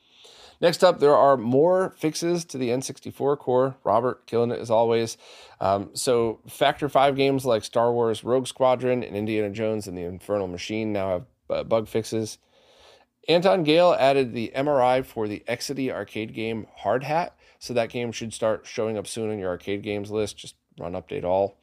Next 0.61 0.83
up, 0.83 0.99
there 0.99 1.14
are 1.14 1.37
more 1.37 1.94
fixes 1.99 2.44
to 2.47 2.59
the 2.59 2.71
N64 2.71 3.38
core. 3.38 3.77
Robert 3.85 4.27
killing 4.27 4.51
it 4.51 4.59
as 4.59 4.71
always. 4.71 5.16
Um, 5.61 5.90
so, 5.94 6.40
Factor 6.49 6.88
5 6.88 7.14
games 7.14 7.47
like 7.47 7.62
Star 7.62 7.92
Wars 7.92 8.25
Rogue 8.25 8.49
Squadron 8.49 9.05
and 9.05 9.16
Indiana 9.16 9.51
Jones 9.51 9.87
and 9.87 9.97
the 9.97 10.03
Infernal 10.03 10.49
Machine 10.49 10.92
now 10.92 11.11
have 11.11 11.25
uh, 11.51 11.64
bug 11.64 11.87
fixes. 11.87 12.38
Anton 13.29 13.62
Gale 13.62 13.94
added 13.99 14.33
the 14.33 14.51
MRA 14.57 15.05
for 15.05 15.29
the 15.29 15.44
Exidy 15.47 15.92
arcade 15.92 16.35
game 16.35 16.66
Hard 16.79 17.05
Hat. 17.05 17.37
So, 17.61 17.73
that 17.75 17.90
game 17.90 18.11
should 18.11 18.33
start 18.33 18.66
showing 18.66 18.99
up 18.99 19.07
soon 19.07 19.31
on 19.31 19.38
your 19.38 19.51
arcade 19.51 19.83
games 19.83 20.11
list. 20.11 20.37
Just 20.37 20.57
run 20.79 20.92
update 20.92 21.25
all. 21.25 21.59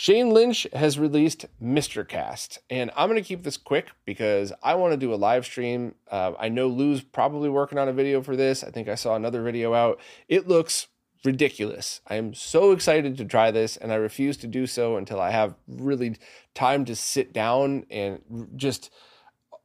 Shane 0.00 0.30
Lynch 0.30 0.66
has 0.72 0.98
released 0.98 1.44
MiSTerCast, 1.62 2.56
and 2.70 2.90
I'm 2.96 3.10
going 3.10 3.22
to 3.22 3.28
keep 3.28 3.42
this 3.42 3.58
quick 3.58 3.88
because 4.06 4.50
I 4.62 4.74
want 4.76 4.94
to 4.94 4.96
do 4.96 5.12
a 5.12 5.14
live 5.14 5.44
stream. 5.44 5.94
Uh, 6.10 6.32
I 6.40 6.48
know 6.48 6.68
Lou's 6.68 7.02
probably 7.02 7.50
working 7.50 7.76
on 7.76 7.86
a 7.86 7.92
video 7.92 8.22
for 8.22 8.34
this. 8.34 8.64
I 8.64 8.70
think 8.70 8.88
I 8.88 8.94
saw 8.94 9.14
another 9.14 9.42
video 9.42 9.74
out. 9.74 10.00
It 10.26 10.48
looks 10.48 10.86
ridiculous. 11.22 12.00
I 12.06 12.14
am 12.14 12.32
so 12.32 12.72
excited 12.72 13.18
to 13.18 13.26
try 13.26 13.50
this, 13.50 13.76
and 13.76 13.92
I 13.92 13.96
refuse 13.96 14.38
to 14.38 14.46
do 14.46 14.66
so 14.66 14.96
until 14.96 15.20
I 15.20 15.32
have 15.32 15.54
really 15.68 16.16
time 16.54 16.86
to 16.86 16.96
sit 16.96 17.34
down 17.34 17.84
and 17.90 18.22
just 18.56 18.90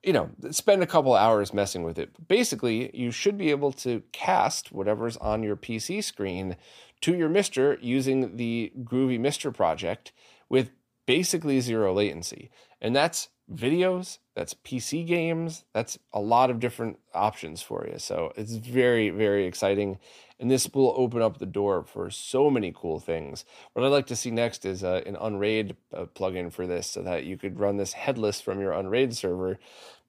you 0.06 0.14
know, 0.14 0.30
spend 0.52 0.84
a 0.84 0.88
couple 0.88 1.16
hours 1.16 1.52
messing 1.54 1.82
with 1.82 1.98
it. 1.98 2.28
Basically, 2.28 2.96
you 2.96 3.10
should 3.10 3.38
be 3.38 3.50
able 3.50 3.72
to 3.74 4.04
cast 4.12 4.72
whatever's 4.72 5.18
on 5.18 5.42
your 5.42 5.56
PC 5.56 6.04
screen 6.04 6.58
to 7.02 7.16
your 7.16 7.28
MiSTer 7.28 7.78
using 7.82 8.38
the 8.38 8.72
Groovy 8.84 9.20
MiSTer 9.20 9.54
project 9.54 10.12
with 10.48 10.70
basically 11.08 11.60
zero 11.60 11.92
latency. 11.94 12.52
And 12.80 12.96
that's 12.96 13.30
videos, 13.54 14.20
that's 14.36 14.54
PC 14.54 15.06
games, 15.06 15.66
that's 15.74 16.00
a 16.14 16.20
lot 16.20 16.50
of 16.50 16.60
different 16.60 17.00
options 17.14 17.62
for 17.62 17.88
you. 17.88 18.00
So 18.00 18.34
it's 18.36 18.56
very, 18.56 19.10
very 19.10 19.46
exciting. 19.46 20.00
And 20.40 20.52
this 20.52 20.70
will 20.74 20.94
open 20.98 21.22
up 21.22 21.38
the 21.38 21.46
door 21.46 21.84
for 21.84 22.10
so 22.10 22.50
many 22.50 22.74
cool 22.76 23.00
things. 23.00 23.46
What 23.74 23.86
I'd 23.86 23.90
like 23.90 24.08
to 24.08 24.16
see 24.16 24.32
next 24.32 24.66
is 24.66 24.84
uh, 24.84 25.02
an 25.06 25.16
Unraid 25.16 25.78
uh, 25.94 26.06
plugin 26.14 26.52
for 26.52 26.68
this 26.68 26.88
so 26.88 27.04
that 27.04 27.26
you 27.26 27.38
could 27.38 27.60
run 27.60 27.78
this 27.78 27.94
headless 27.94 28.42
from 28.42 28.60
your 28.60 28.74
Unraid 28.74 29.16
server. 29.16 29.60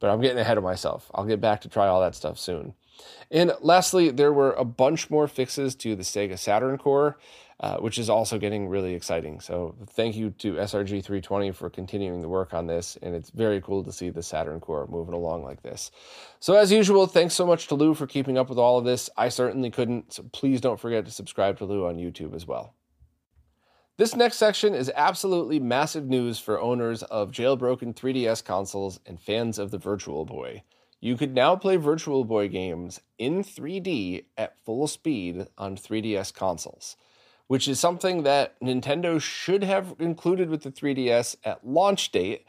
But 0.00 0.10
I'm 0.10 0.20
getting 0.20 0.38
ahead 0.38 0.58
of 0.58 0.64
myself. 0.64 1.10
I'll 1.14 1.24
get 1.24 1.40
back 1.40 1.60
to 1.62 1.68
try 1.68 1.86
all 1.86 2.00
that 2.00 2.14
stuff 2.14 2.38
soon. 2.38 2.74
And 3.30 3.52
lastly, 3.60 4.10
there 4.10 4.32
were 4.32 4.52
a 4.52 4.64
bunch 4.64 5.10
more 5.10 5.28
fixes 5.28 5.74
to 5.76 5.94
the 5.94 6.02
Sega 6.02 6.38
Saturn 6.38 6.78
core. 6.78 7.18
Uh, 7.58 7.78
which 7.78 7.98
is 7.98 8.10
also 8.10 8.38
getting 8.38 8.68
really 8.68 8.92
exciting. 8.92 9.40
So 9.40 9.74
thank 9.92 10.14
you 10.14 10.28
to 10.28 10.56
SRG 10.56 11.02
320 11.02 11.52
for 11.52 11.70
continuing 11.70 12.20
the 12.20 12.28
work 12.28 12.52
on 12.52 12.66
this, 12.66 12.98
and 13.00 13.14
it's 13.14 13.30
very 13.30 13.62
cool 13.62 13.82
to 13.84 13.90
see 13.90 14.10
the 14.10 14.22
Saturn 14.22 14.60
core 14.60 14.86
moving 14.90 15.14
along 15.14 15.42
like 15.42 15.62
this. 15.62 15.90
So 16.38 16.52
as 16.52 16.70
usual, 16.70 17.06
thanks 17.06 17.32
so 17.32 17.46
much 17.46 17.68
to 17.68 17.74
Lou 17.74 17.94
for 17.94 18.06
keeping 18.06 18.36
up 18.36 18.50
with 18.50 18.58
all 18.58 18.76
of 18.76 18.84
this. 18.84 19.08
I 19.16 19.30
certainly 19.30 19.70
couldn't, 19.70 20.12
so 20.12 20.24
please 20.32 20.60
don't 20.60 20.78
forget 20.78 21.06
to 21.06 21.10
subscribe 21.10 21.56
to 21.56 21.64
Lou 21.64 21.86
on 21.86 21.96
YouTube 21.96 22.34
as 22.34 22.46
well. 22.46 22.74
This 23.96 24.14
next 24.14 24.36
section 24.36 24.74
is 24.74 24.92
absolutely 24.94 25.58
massive 25.58 26.06
news 26.06 26.38
for 26.38 26.60
owners 26.60 27.04
of 27.04 27.30
jailbroken 27.30 27.94
3DS 27.94 28.44
consoles 28.44 29.00
and 29.06 29.18
fans 29.18 29.58
of 29.58 29.70
the 29.70 29.78
Virtual 29.78 30.26
Boy. 30.26 30.62
You 31.00 31.16
could 31.16 31.34
now 31.34 31.56
play 31.56 31.76
Virtual 31.76 32.22
Boy 32.24 32.48
games 32.48 33.00
in 33.16 33.42
3D 33.42 34.26
at 34.36 34.58
full 34.58 34.86
speed 34.86 35.46
on 35.56 35.78
3DS 35.78 36.34
consoles 36.34 36.98
which 37.48 37.68
is 37.68 37.78
something 37.78 38.22
that 38.24 38.58
Nintendo 38.60 39.20
should 39.20 39.62
have 39.62 39.94
included 39.98 40.50
with 40.50 40.62
the 40.62 40.70
3DS 40.70 41.36
at 41.44 41.66
launch 41.66 42.10
date 42.10 42.44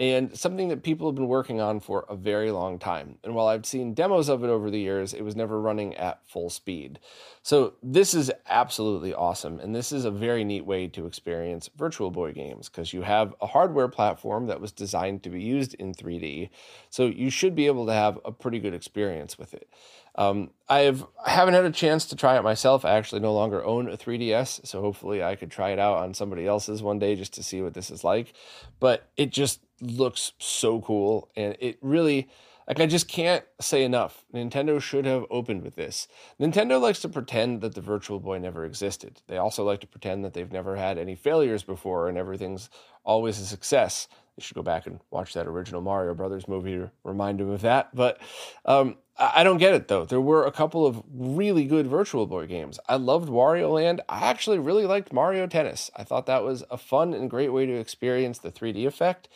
and 0.00 0.34
something 0.34 0.68
that 0.68 0.82
people 0.82 1.06
have 1.06 1.14
been 1.14 1.28
working 1.28 1.60
on 1.60 1.78
for 1.78 2.06
a 2.08 2.16
very 2.16 2.50
long 2.50 2.78
time. 2.78 3.18
And 3.22 3.34
while 3.34 3.48
I've 3.48 3.66
seen 3.66 3.92
demos 3.92 4.30
of 4.30 4.42
it 4.42 4.48
over 4.48 4.70
the 4.70 4.80
years, 4.80 5.12
it 5.12 5.20
was 5.20 5.36
never 5.36 5.60
running 5.60 5.94
at 5.96 6.26
full 6.26 6.48
speed. 6.48 6.98
So 7.42 7.74
this 7.82 8.14
is 8.14 8.32
absolutely 8.48 9.12
awesome. 9.12 9.60
And 9.60 9.74
this 9.74 9.92
is 9.92 10.06
a 10.06 10.10
very 10.10 10.42
neat 10.42 10.64
way 10.64 10.88
to 10.88 11.04
experience 11.04 11.68
Virtual 11.76 12.10
Boy 12.10 12.32
games 12.32 12.70
because 12.70 12.94
you 12.94 13.02
have 13.02 13.34
a 13.42 13.46
hardware 13.46 13.88
platform 13.88 14.46
that 14.46 14.58
was 14.58 14.72
designed 14.72 15.22
to 15.24 15.28
be 15.28 15.42
used 15.42 15.74
in 15.74 15.92
3D. 15.92 16.48
So 16.88 17.04
you 17.04 17.28
should 17.28 17.54
be 17.54 17.66
able 17.66 17.84
to 17.84 17.92
have 17.92 18.18
a 18.24 18.32
pretty 18.32 18.58
good 18.58 18.72
experience 18.72 19.38
with 19.38 19.52
it. 19.52 19.68
Um, 20.14 20.50
I've 20.68 21.06
I 21.24 21.30
haven't 21.30 21.54
had 21.54 21.64
a 21.66 21.70
chance 21.70 22.06
to 22.06 22.16
try 22.16 22.36
it 22.36 22.42
myself. 22.42 22.84
I 22.84 22.92
actually 22.92 23.20
no 23.20 23.32
longer 23.32 23.64
own 23.64 23.88
a 23.88 23.96
3DS, 23.96 24.66
so 24.66 24.80
hopefully 24.80 25.22
I 25.22 25.36
could 25.36 25.50
try 25.50 25.70
it 25.70 25.78
out 25.78 25.98
on 25.98 26.14
somebody 26.14 26.46
else's 26.46 26.82
one 26.82 26.98
day 26.98 27.14
just 27.14 27.34
to 27.34 27.42
see 27.42 27.62
what 27.62 27.74
this 27.74 27.90
is 27.90 28.02
like. 28.02 28.32
But 28.80 29.08
it 29.16 29.30
just 29.30 29.60
looks 29.80 30.32
so 30.38 30.80
cool, 30.80 31.30
and 31.36 31.56
it 31.60 31.78
really 31.80 32.28
like 32.70 32.78
I 32.78 32.86
just 32.86 33.08
can't 33.08 33.44
say 33.60 33.82
enough. 33.82 34.24
Nintendo 34.32 34.80
should 34.80 35.04
have 35.04 35.24
opened 35.28 35.62
with 35.62 35.74
this. 35.74 36.06
Nintendo 36.40 36.80
likes 36.80 37.00
to 37.00 37.08
pretend 37.08 37.62
that 37.62 37.74
the 37.74 37.80
Virtual 37.80 38.20
Boy 38.20 38.38
never 38.38 38.64
existed. 38.64 39.20
They 39.26 39.38
also 39.38 39.64
like 39.64 39.80
to 39.80 39.88
pretend 39.88 40.24
that 40.24 40.34
they've 40.34 40.52
never 40.52 40.76
had 40.76 40.96
any 40.96 41.16
failures 41.16 41.64
before 41.64 42.08
and 42.08 42.16
everything's 42.16 42.70
always 43.02 43.40
a 43.40 43.44
success. 43.44 44.06
You 44.36 44.42
should 44.42 44.54
go 44.54 44.62
back 44.62 44.86
and 44.86 45.00
watch 45.10 45.34
that 45.34 45.48
original 45.48 45.80
Mario 45.80 46.14
Brothers 46.14 46.46
movie 46.46 46.76
to 46.76 46.92
remind 47.02 47.40
him 47.40 47.50
of 47.50 47.62
that. 47.62 47.92
But 47.92 48.20
um, 48.64 48.98
I 49.18 49.42
don't 49.42 49.58
get 49.58 49.74
it 49.74 49.88
though. 49.88 50.04
There 50.04 50.20
were 50.20 50.46
a 50.46 50.52
couple 50.52 50.86
of 50.86 51.02
really 51.12 51.64
good 51.64 51.88
Virtual 51.88 52.26
Boy 52.26 52.46
games. 52.46 52.78
I 52.88 52.96
loved 52.96 53.28
Wario 53.28 53.74
Land. 53.74 54.00
I 54.08 54.20
actually 54.20 54.60
really 54.60 54.86
liked 54.86 55.12
Mario 55.12 55.48
Tennis. 55.48 55.90
I 55.96 56.04
thought 56.04 56.26
that 56.26 56.44
was 56.44 56.62
a 56.70 56.78
fun 56.78 57.14
and 57.14 57.28
great 57.28 57.52
way 57.52 57.66
to 57.66 57.74
experience 57.74 58.38
the 58.38 58.52
3D 58.52 58.86
effect. 58.86 59.28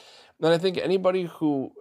And 0.42 0.53
I 0.53 0.59
think 0.59 0.79
anybody 0.79 1.25
who 1.25 1.73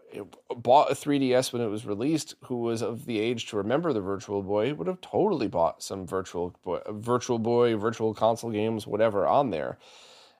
bought 0.55 0.91
a 0.91 0.95
3DS 0.95 1.51
when 1.51 1.61
it 1.61 1.67
was 1.67 1.85
released, 1.85 2.35
who 2.45 2.59
was 2.59 2.81
of 2.81 3.05
the 3.05 3.19
age 3.19 3.47
to 3.47 3.57
remember 3.57 3.93
the 3.93 4.01
Virtual 4.01 4.43
Boy, 4.43 4.73
would 4.73 4.87
have 4.87 5.01
totally 5.01 5.47
bought 5.47 5.81
some 5.81 6.05
Virtual 6.05 6.55
Boy, 6.63 6.79
Virtual 6.89 7.39
Boy, 7.39 7.75
Virtual 7.75 8.13
Console 8.13 8.51
games, 8.51 8.85
whatever 8.85 9.27
on 9.27 9.49
there. 9.49 9.77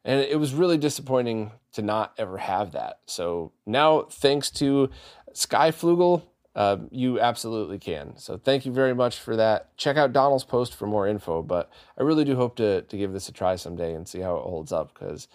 And 0.06 0.20
it 0.20 0.40
was 0.40 0.54
really 0.54 0.78
disappointing 0.78 1.52
to 1.74 1.82
not 1.82 2.14
ever 2.18 2.38
have 2.38 2.74
that. 2.74 3.00
So 3.06 3.54
now, 3.66 4.04
thanks 4.04 4.52
to 4.52 4.90
Skyfloogle, 5.34 6.24
uh, 6.56 6.78
you 6.92 7.20
absolutely 7.20 7.80
can. 7.80 8.18
So 8.18 8.38
thank 8.38 8.66
you 8.66 8.72
very 8.72 8.94
much 8.94 9.18
for 9.18 9.36
that. 9.38 9.76
Check 9.78 9.98
out 9.98 10.14
Donald's 10.14 10.44
post 10.44 10.76
for 10.76 10.86
more 10.86 11.08
info, 11.08 11.42
but 11.42 11.72
I 11.98 12.04
really 12.04 12.26
do 12.26 12.36
hope 12.36 12.56
to 12.58 12.84
to 12.84 12.98
give 12.98 13.12
this 13.12 13.28
a 13.28 13.32
try 13.32 13.56
someday 13.56 13.94
and 13.96 14.08
see 14.08 14.20
how 14.20 14.36
it 14.36 14.44
holds 14.44 14.72
up 14.72 14.94
because 14.94 15.28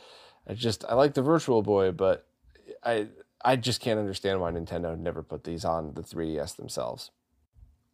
I 0.47 0.55
just 0.55 0.85
I 0.88 0.95
like 0.95 1.14
the 1.14 1.23
Virtual 1.23 1.62
Boy, 1.62 1.91
but 1.91 2.28
I 2.85 3.09
I 3.45 3.57
just 3.57 3.81
can't 3.81 4.01
understand 4.01 4.41
why 4.41 4.51
Nintendo 4.51 4.99
never 4.99 5.23
put 5.23 5.45
these 5.45 5.64
on 5.64 5.95
the 5.95 6.03
3DS 6.03 6.57
themselves. 6.57 7.11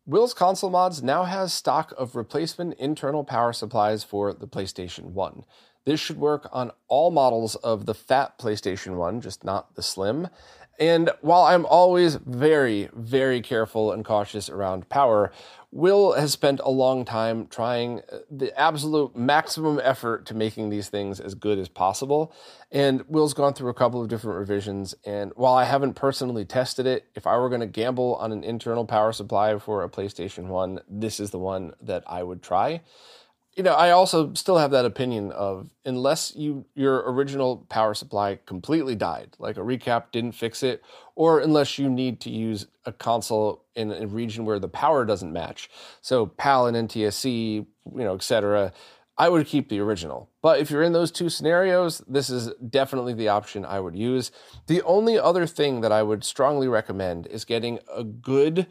Will's 0.06 0.34
Console 0.34 0.70
Mods 0.70 1.02
now 1.02 1.24
has 1.24 1.52
stock 1.52 1.94
of 1.96 2.14
replacement 2.14 2.78
internal 2.78 3.24
power 3.24 3.52
supplies 3.52 4.04
for 4.04 4.32
the 4.32 4.46
PlayStation 4.46 5.12
1. 5.12 5.44
This 5.84 6.00
should 6.00 6.18
work 6.18 6.48
on 6.52 6.72
all 6.88 7.10
models 7.10 7.56
of 7.56 7.86
the 7.86 7.94
fat 7.94 8.38
PlayStation 8.38 8.96
1, 8.96 9.20
just 9.20 9.44
not 9.44 9.74
the 9.76 9.82
slim. 9.82 10.28
And 10.78 11.10
while 11.20 11.42
I'm 11.42 11.66
always 11.66 12.16
very, 12.16 12.88
very 12.92 13.40
careful 13.40 13.92
and 13.92 14.04
cautious 14.04 14.48
around 14.48 14.88
power, 14.88 15.30
Will 15.70 16.12
has 16.12 16.30
spent 16.30 16.60
a 16.62 16.70
long 16.70 17.04
time 17.04 17.48
trying 17.48 18.00
uh, 18.12 18.18
the 18.30 18.56
absolute 18.58 19.16
maximum 19.16 19.80
effort 19.82 20.24
to 20.26 20.34
making 20.34 20.70
these 20.70 20.88
things 20.88 21.18
as 21.18 21.34
good 21.34 21.58
as 21.58 21.68
possible. 21.68 22.32
And 22.70 23.02
Will's 23.08 23.34
gone 23.34 23.54
through 23.54 23.70
a 23.70 23.74
couple 23.74 24.00
of 24.00 24.08
different 24.08 24.38
revisions. 24.38 24.94
And 25.04 25.32
while 25.34 25.54
I 25.54 25.64
haven't 25.64 25.94
personally 25.94 26.44
tested 26.44 26.86
it, 26.86 27.06
if 27.16 27.26
I 27.26 27.36
were 27.38 27.48
going 27.48 27.60
to 27.60 27.66
gamble 27.66 28.14
on 28.16 28.30
an 28.30 28.44
internal 28.44 28.84
power 28.84 29.12
supply 29.12 29.58
for 29.58 29.82
a 29.82 29.88
PlayStation 29.88 30.46
1, 30.46 30.80
this 30.88 31.18
is 31.18 31.30
the 31.30 31.40
one 31.40 31.72
that 31.82 32.04
I 32.06 32.22
would 32.22 32.40
try 32.40 32.80
you 33.56 33.62
know, 33.62 33.74
I 33.74 33.90
also 33.90 34.34
still 34.34 34.58
have 34.58 34.72
that 34.72 34.84
opinion 34.84 35.30
of 35.32 35.68
unless 35.84 36.34
you 36.34 36.64
your 36.74 37.10
original 37.12 37.58
power 37.68 37.94
supply 37.94 38.38
completely 38.46 38.94
died, 38.94 39.36
like 39.38 39.56
a 39.56 39.60
recap 39.60 40.04
didn't 40.12 40.32
fix 40.32 40.62
it, 40.62 40.82
or 41.14 41.40
unless 41.40 41.78
you 41.78 41.88
need 41.88 42.20
to 42.20 42.30
use 42.30 42.66
a 42.84 42.92
console 42.92 43.64
in 43.74 43.92
a 43.92 44.06
region 44.06 44.44
where 44.44 44.58
the 44.58 44.68
power 44.68 45.04
doesn't 45.04 45.32
match, 45.32 45.70
so 46.00 46.26
PAL 46.26 46.66
and 46.66 46.88
NTSC, 46.88 47.28
you 47.28 47.68
know, 47.86 48.14
etc. 48.14 48.72
I 49.16 49.28
would 49.28 49.46
keep 49.46 49.68
the 49.68 49.78
original. 49.78 50.28
But 50.42 50.58
if 50.58 50.70
you're 50.70 50.82
in 50.82 50.92
those 50.92 51.12
two 51.12 51.28
scenarios, 51.28 52.02
this 52.08 52.30
is 52.30 52.50
definitely 52.68 53.14
the 53.14 53.28
option 53.28 53.64
I 53.64 53.78
would 53.78 53.94
use. 53.94 54.32
The 54.66 54.82
only 54.82 55.18
other 55.18 55.46
thing 55.46 55.82
that 55.82 55.92
I 55.92 56.02
would 56.02 56.24
strongly 56.24 56.66
recommend 56.66 57.28
is 57.28 57.44
getting 57.44 57.78
a 57.94 58.02
good 58.02 58.66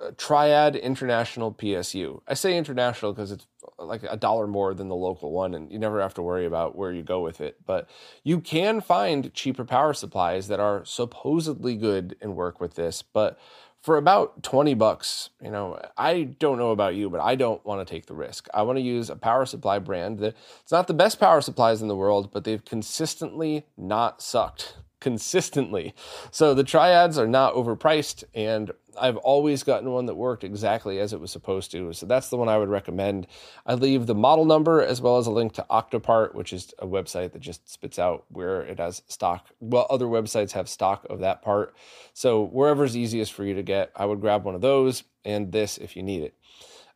uh, 0.00 0.12
Triad 0.16 0.74
International 0.74 1.52
PSU. 1.52 2.22
I 2.26 2.32
say 2.32 2.56
international 2.56 3.12
because 3.12 3.30
it's 3.30 3.46
like 3.84 4.02
a 4.08 4.16
dollar 4.16 4.46
more 4.46 4.74
than 4.74 4.88
the 4.88 4.94
local 4.94 5.32
one, 5.32 5.54
and 5.54 5.70
you 5.70 5.78
never 5.78 6.00
have 6.00 6.14
to 6.14 6.22
worry 6.22 6.46
about 6.46 6.76
where 6.76 6.92
you 6.92 7.02
go 7.02 7.20
with 7.20 7.40
it. 7.40 7.58
But 7.64 7.88
you 8.22 8.40
can 8.40 8.80
find 8.80 9.32
cheaper 9.34 9.64
power 9.64 9.94
supplies 9.94 10.48
that 10.48 10.60
are 10.60 10.84
supposedly 10.84 11.76
good 11.76 12.16
and 12.20 12.36
work 12.36 12.60
with 12.60 12.74
this, 12.74 13.02
but 13.02 13.38
for 13.84 13.98
about 13.98 14.42
20 14.42 14.72
bucks, 14.72 15.28
you 15.42 15.50
know, 15.50 15.78
I 15.98 16.22
don't 16.22 16.56
know 16.56 16.70
about 16.70 16.94
you, 16.94 17.10
but 17.10 17.20
I 17.20 17.34
don't 17.34 17.62
want 17.66 17.86
to 17.86 17.94
take 17.94 18.06
the 18.06 18.14
risk. 18.14 18.48
I 18.54 18.62
want 18.62 18.78
to 18.78 18.82
use 18.82 19.10
a 19.10 19.16
power 19.16 19.44
supply 19.44 19.78
brand 19.78 20.20
that 20.20 20.34
it's 20.62 20.72
not 20.72 20.86
the 20.86 20.94
best 20.94 21.20
power 21.20 21.42
supplies 21.42 21.82
in 21.82 21.88
the 21.88 21.94
world, 21.94 22.30
but 22.32 22.44
they've 22.44 22.64
consistently 22.64 23.66
not 23.76 24.22
sucked 24.22 24.78
consistently. 25.00 25.94
So 26.30 26.54
the 26.54 26.64
triads 26.64 27.18
are 27.18 27.26
not 27.26 27.52
overpriced, 27.52 28.24
and 28.34 28.70
I've 29.00 29.16
always 29.18 29.62
gotten 29.62 29.90
one 29.90 30.06
that 30.06 30.14
worked 30.14 30.44
exactly 30.44 30.98
as 31.00 31.12
it 31.12 31.20
was 31.20 31.30
supposed 31.30 31.70
to. 31.72 31.92
So 31.92 32.06
that's 32.06 32.28
the 32.28 32.36
one 32.36 32.48
I 32.48 32.58
would 32.58 32.68
recommend. 32.68 33.26
I 33.66 33.74
leave 33.74 34.06
the 34.06 34.14
model 34.14 34.44
number 34.44 34.82
as 34.82 35.00
well 35.00 35.18
as 35.18 35.26
a 35.26 35.30
link 35.30 35.52
to 35.54 35.66
Octopart, 35.70 36.34
which 36.34 36.52
is 36.52 36.72
a 36.78 36.86
website 36.86 37.32
that 37.32 37.40
just 37.40 37.70
spits 37.70 37.98
out 37.98 38.24
where 38.28 38.62
it 38.62 38.78
has 38.78 39.02
stock. 39.08 39.48
Well, 39.60 39.86
other 39.90 40.06
websites 40.06 40.52
have 40.52 40.68
stock 40.68 41.06
of 41.10 41.20
that 41.20 41.42
part. 41.42 41.74
So 42.12 42.44
wherever's 42.44 42.96
easiest 42.96 43.32
for 43.32 43.44
you 43.44 43.54
to 43.54 43.62
get, 43.62 43.90
I 43.96 44.06
would 44.06 44.20
grab 44.20 44.44
one 44.44 44.54
of 44.54 44.60
those 44.60 45.04
and 45.24 45.52
this 45.52 45.78
if 45.78 45.96
you 45.96 46.02
need 46.02 46.22
it. 46.22 46.34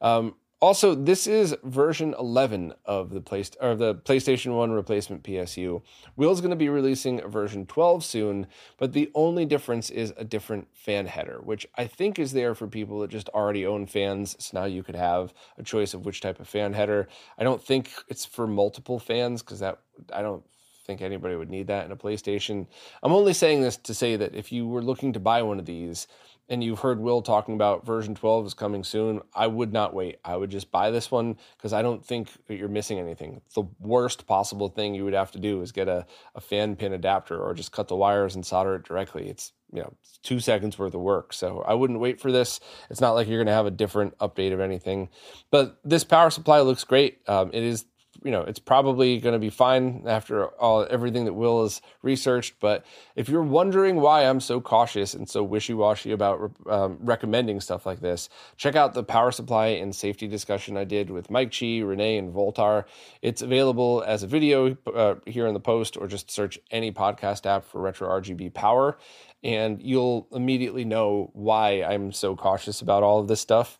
Um, 0.00 0.34
also, 0.60 0.94
this 0.94 1.28
is 1.28 1.54
version 1.62 2.14
11 2.18 2.74
of 2.84 3.10
the, 3.10 3.20
play, 3.20 3.44
or 3.60 3.76
the 3.76 3.94
PlayStation 3.94 4.56
1 4.56 4.72
replacement 4.72 5.22
PSU. 5.22 5.82
Will's 6.16 6.40
going 6.40 6.50
to 6.50 6.56
be 6.56 6.68
releasing 6.68 7.20
version 7.28 7.64
12 7.64 8.04
soon, 8.04 8.46
but 8.76 8.92
the 8.92 9.10
only 9.14 9.44
difference 9.44 9.88
is 9.88 10.12
a 10.16 10.24
different 10.24 10.66
fan 10.74 11.06
header, 11.06 11.40
which 11.42 11.66
I 11.76 11.86
think 11.86 12.18
is 12.18 12.32
there 12.32 12.56
for 12.56 12.66
people 12.66 12.98
that 13.00 13.10
just 13.10 13.28
already 13.28 13.66
own 13.66 13.86
fans. 13.86 14.34
So 14.40 14.58
now 14.58 14.66
you 14.66 14.82
could 14.82 14.96
have 14.96 15.32
a 15.58 15.62
choice 15.62 15.94
of 15.94 16.04
which 16.04 16.20
type 16.20 16.40
of 16.40 16.48
fan 16.48 16.72
header. 16.72 17.06
I 17.38 17.44
don't 17.44 17.62
think 17.62 17.90
it's 18.08 18.24
for 18.24 18.48
multiple 18.48 18.98
fans 18.98 19.42
because 19.42 19.60
that 19.60 19.78
I 20.12 20.22
don't 20.22 20.42
think 20.88 21.02
anybody 21.02 21.36
would 21.36 21.50
need 21.50 21.68
that 21.68 21.84
in 21.84 21.92
a 21.92 21.96
PlayStation. 21.96 22.66
I'm 23.02 23.12
only 23.12 23.34
saying 23.34 23.60
this 23.60 23.76
to 23.76 23.94
say 23.94 24.16
that 24.16 24.34
if 24.34 24.50
you 24.50 24.66
were 24.66 24.82
looking 24.82 25.12
to 25.12 25.20
buy 25.20 25.42
one 25.42 25.60
of 25.60 25.66
these, 25.66 26.08
and 26.48 26.64
you've 26.64 26.80
heard 26.80 26.98
Will 26.98 27.22
talking 27.22 27.54
about 27.54 27.84
version 27.84 28.14
12 28.14 28.46
is 28.46 28.54
coming 28.54 28.82
soon, 28.82 29.20
I 29.34 29.46
would 29.46 29.72
not 29.72 29.94
wait. 29.94 30.18
I 30.24 30.36
would 30.36 30.50
just 30.50 30.70
buy 30.70 30.90
this 30.90 31.10
one 31.10 31.36
because 31.56 31.72
I 31.72 31.82
don't 31.82 32.04
think 32.04 32.28
you're 32.48 32.68
missing 32.68 32.98
anything. 32.98 33.40
The 33.54 33.64
worst 33.78 34.26
possible 34.26 34.68
thing 34.68 34.94
you 34.94 35.04
would 35.04 35.14
have 35.14 35.32
to 35.32 35.38
do 35.38 35.60
is 35.60 35.72
get 35.72 35.88
a, 35.88 36.06
a 36.34 36.40
fan 36.40 36.76
pin 36.76 36.92
adapter 36.92 37.38
or 37.38 37.54
just 37.54 37.72
cut 37.72 37.88
the 37.88 37.96
wires 37.96 38.34
and 38.34 38.46
solder 38.46 38.76
it 38.76 38.84
directly. 38.84 39.28
It's 39.28 39.52
you 39.72 39.82
know 39.82 39.92
two 40.22 40.40
seconds 40.40 40.78
worth 40.78 40.94
of 40.94 41.00
work. 41.00 41.32
So 41.32 41.62
I 41.66 41.74
wouldn't 41.74 42.00
wait 42.00 42.20
for 42.20 42.32
this. 42.32 42.60
It's 42.88 43.00
not 43.00 43.12
like 43.12 43.28
you're 43.28 43.38
going 43.38 43.46
to 43.46 43.52
have 43.52 43.66
a 43.66 43.70
different 43.70 44.16
update 44.18 44.52
of 44.52 44.60
anything. 44.60 45.10
But 45.50 45.78
this 45.84 46.04
power 46.04 46.30
supply 46.30 46.60
looks 46.60 46.84
great. 46.84 47.20
Um, 47.28 47.50
it 47.52 47.62
is 47.62 47.84
you 48.24 48.30
know 48.30 48.42
it's 48.42 48.58
probably 48.58 49.18
going 49.18 49.32
to 49.32 49.38
be 49.38 49.50
fine 49.50 50.04
after 50.06 50.46
all 50.46 50.86
everything 50.90 51.24
that 51.24 51.34
Will 51.34 51.62
has 51.62 51.80
researched. 52.02 52.54
But 52.60 52.84
if 53.16 53.28
you're 53.28 53.42
wondering 53.42 53.96
why 53.96 54.24
I'm 54.24 54.40
so 54.40 54.60
cautious 54.60 55.14
and 55.14 55.28
so 55.28 55.42
wishy-washy 55.42 56.12
about 56.12 56.52
um, 56.68 56.98
recommending 57.00 57.60
stuff 57.60 57.86
like 57.86 58.00
this, 58.00 58.28
check 58.56 58.76
out 58.76 58.94
the 58.94 59.04
power 59.04 59.30
supply 59.30 59.66
and 59.66 59.94
safety 59.94 60.26
discussion 60.26 60.76
I 60.76 60.84
did 60.84 61.10
with 61.10 61.30
Mike 61.30 61.52
Chi, 61.58 61.80
Renee, 61.80 62.18
and 62.18 62.32
Voltar. 62.32 62.84
It's 63.22 63.42
available 63.42 64.02
as 64.06 64.22
a 64.22 64.26
video 64.26 64.76
uh, 64.92 65.16
here 65.26 65.46
in 65.46 65.54
the 65.54 65.60
post, 65.60 65.96
or 65.96 66.06
just 66.06 66.30
search 66.30 66.58
any 66.70 66.92
podcast 66.92 67.46
app 67.46 67.64
for 67.64 67.80
Retro 67.80 68.08
RGB 68.08 68.54
Power, 68.54 68.98
and 69.42 69.82
you'll 69.82 70.26
immediately 70.32 70.84
know 70.84 71.30
why 71.32 71.82
I'm 71.82 72.12
so 72.12 72.34
cautious 72.34 72.80
about 72.80 73.02
all 73.02 73.20
of 73.20 73.28
this 73.28 73.40
stuff. 73.40 73.78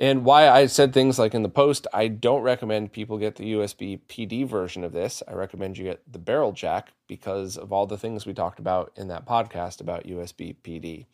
And 0.00 0.24
why 0.24 0.48
I 0.48 0.66
said 0.66 0.92
things 0.92 1.18
like 1.18 1.34
in 1.34 1.42
the 1.42 1.48
post, 1.48 1.88
I 1.92 2.06
don't 2.06 2.42
recommend 2.42 2.92
people 2.92 3.18
get 3.18 3.34
the 3.34 3.54
USB 3.54 4.00
PD 4.08 4.46
version 4.46 4.84
of 4.84 4.92
this. 4.92 5.24
I 5.26 5.32
recommend 5.32 5.76
you 5.76 5.82
get 5.82 6.02
the 6.10 6.20
barrel 6.20 6.52
jack 6.52 6.92
because 7.08 7.56
of 7.56 7.72
all 7.72 7.84
the 7.84 7.98
things 7.98 8.24
we 8.24 8.32
talked 8.32 8.60
about 8.60 8.92
in 8.94 9.08
that 9.08 9.26
podcast 9.26 9.80
about 9.80 10.06
USB 10.06 10.54
PD. 10.62 11.06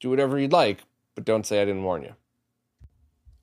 Do 0.00 0.08
whatever 0.08 0.38
you'd 0.38 0.52
like, 0.52 0.84
but 1.14 1.26
don't 1.26 1.44
say 1.44 1.60
I 1.60 1.66
didn't 1.66 1.82
warn 1.82 2.02
you. 2.02 2.14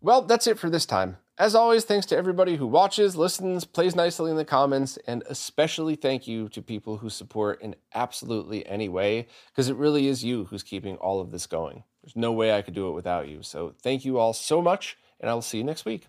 Well, 0.02 0.24
that's 0.24 0.48
it 0.48 0.58
for 0.58 0.72
this 0.72 0.88
time. 0.88 1.18
As 1.38 1.54
always, 1.54 1.84
thanks 1.84 2.08
to 2.08 2.18
everybody 2.18 2.56
who 2.56 2.66
watches, 2.66 3.16
listens, 3.16 3.66
plays 3.66 3.96
nicely 3.96 4.32
in 4.32 4.38
the 4.38 4.46
comments, 4.46 4.98
and 5.06 5.22
especially 5.30 5.96
thank 5.96 6.28
you 6.28 6.50
to 6.50 6.64
people 6.64 6.98
who 6.98 7.12
support 7.12 7.62
in 7.62 7.76
absolutely 7.94 8.66
any 8.66 8.90
way, 8.90 9.28
because 9.52 9.70
it 9.70 9.76
really 9.76 10.08
is 10.08 10.24
you 10.24 10.46
who's 10.46 10.64
keeping 10.64 10.96
all 10.96 11.22
of 11.22 11.30
this 11.30 11.46
going. 11.46 11.84
There's 12.08 12.16
no 12.16 12.32
way 12.32 12.54
I 12.54 12.62
could 12.62 12.74
do 12.74 12.88
it 12.88 12.94
without 12.94 13.28
you. 13.28 13.44
So 13.44 13.74
thank 13.82 14.06
you 14.06 14.18
all 14.18 14.32
so 14.32 14.62
much, 14.62 14.98
and 15.20 15.30
I 15.30 15.34
will 15.34 15.42
see 15.42 15.58
you 15.58 15.66
next 15.66 15.84
week. 15.84 16.08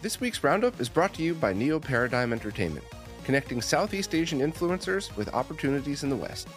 This 0.00 0.20
week's 0.20 0.42
Roundup 0.42 0.80
is 0.80 0.88
brought 0.88 1.14
to 1.14 1.22
you 1.22 1.34
by 1.34 1.52
Neo 1.52 1.78
Paradigm 1.78 2.32
Entertainment, 2.32 2.84
connecting 3.22 3.62
Southeast 3.62 4.12
Asian 4.12 4.40
influencers 4.40 5.14
with 5.14 5.32
opportunities 5.32 6.02
in 6.02 6.10
the 6.10 6.16
West. 6.16 6.48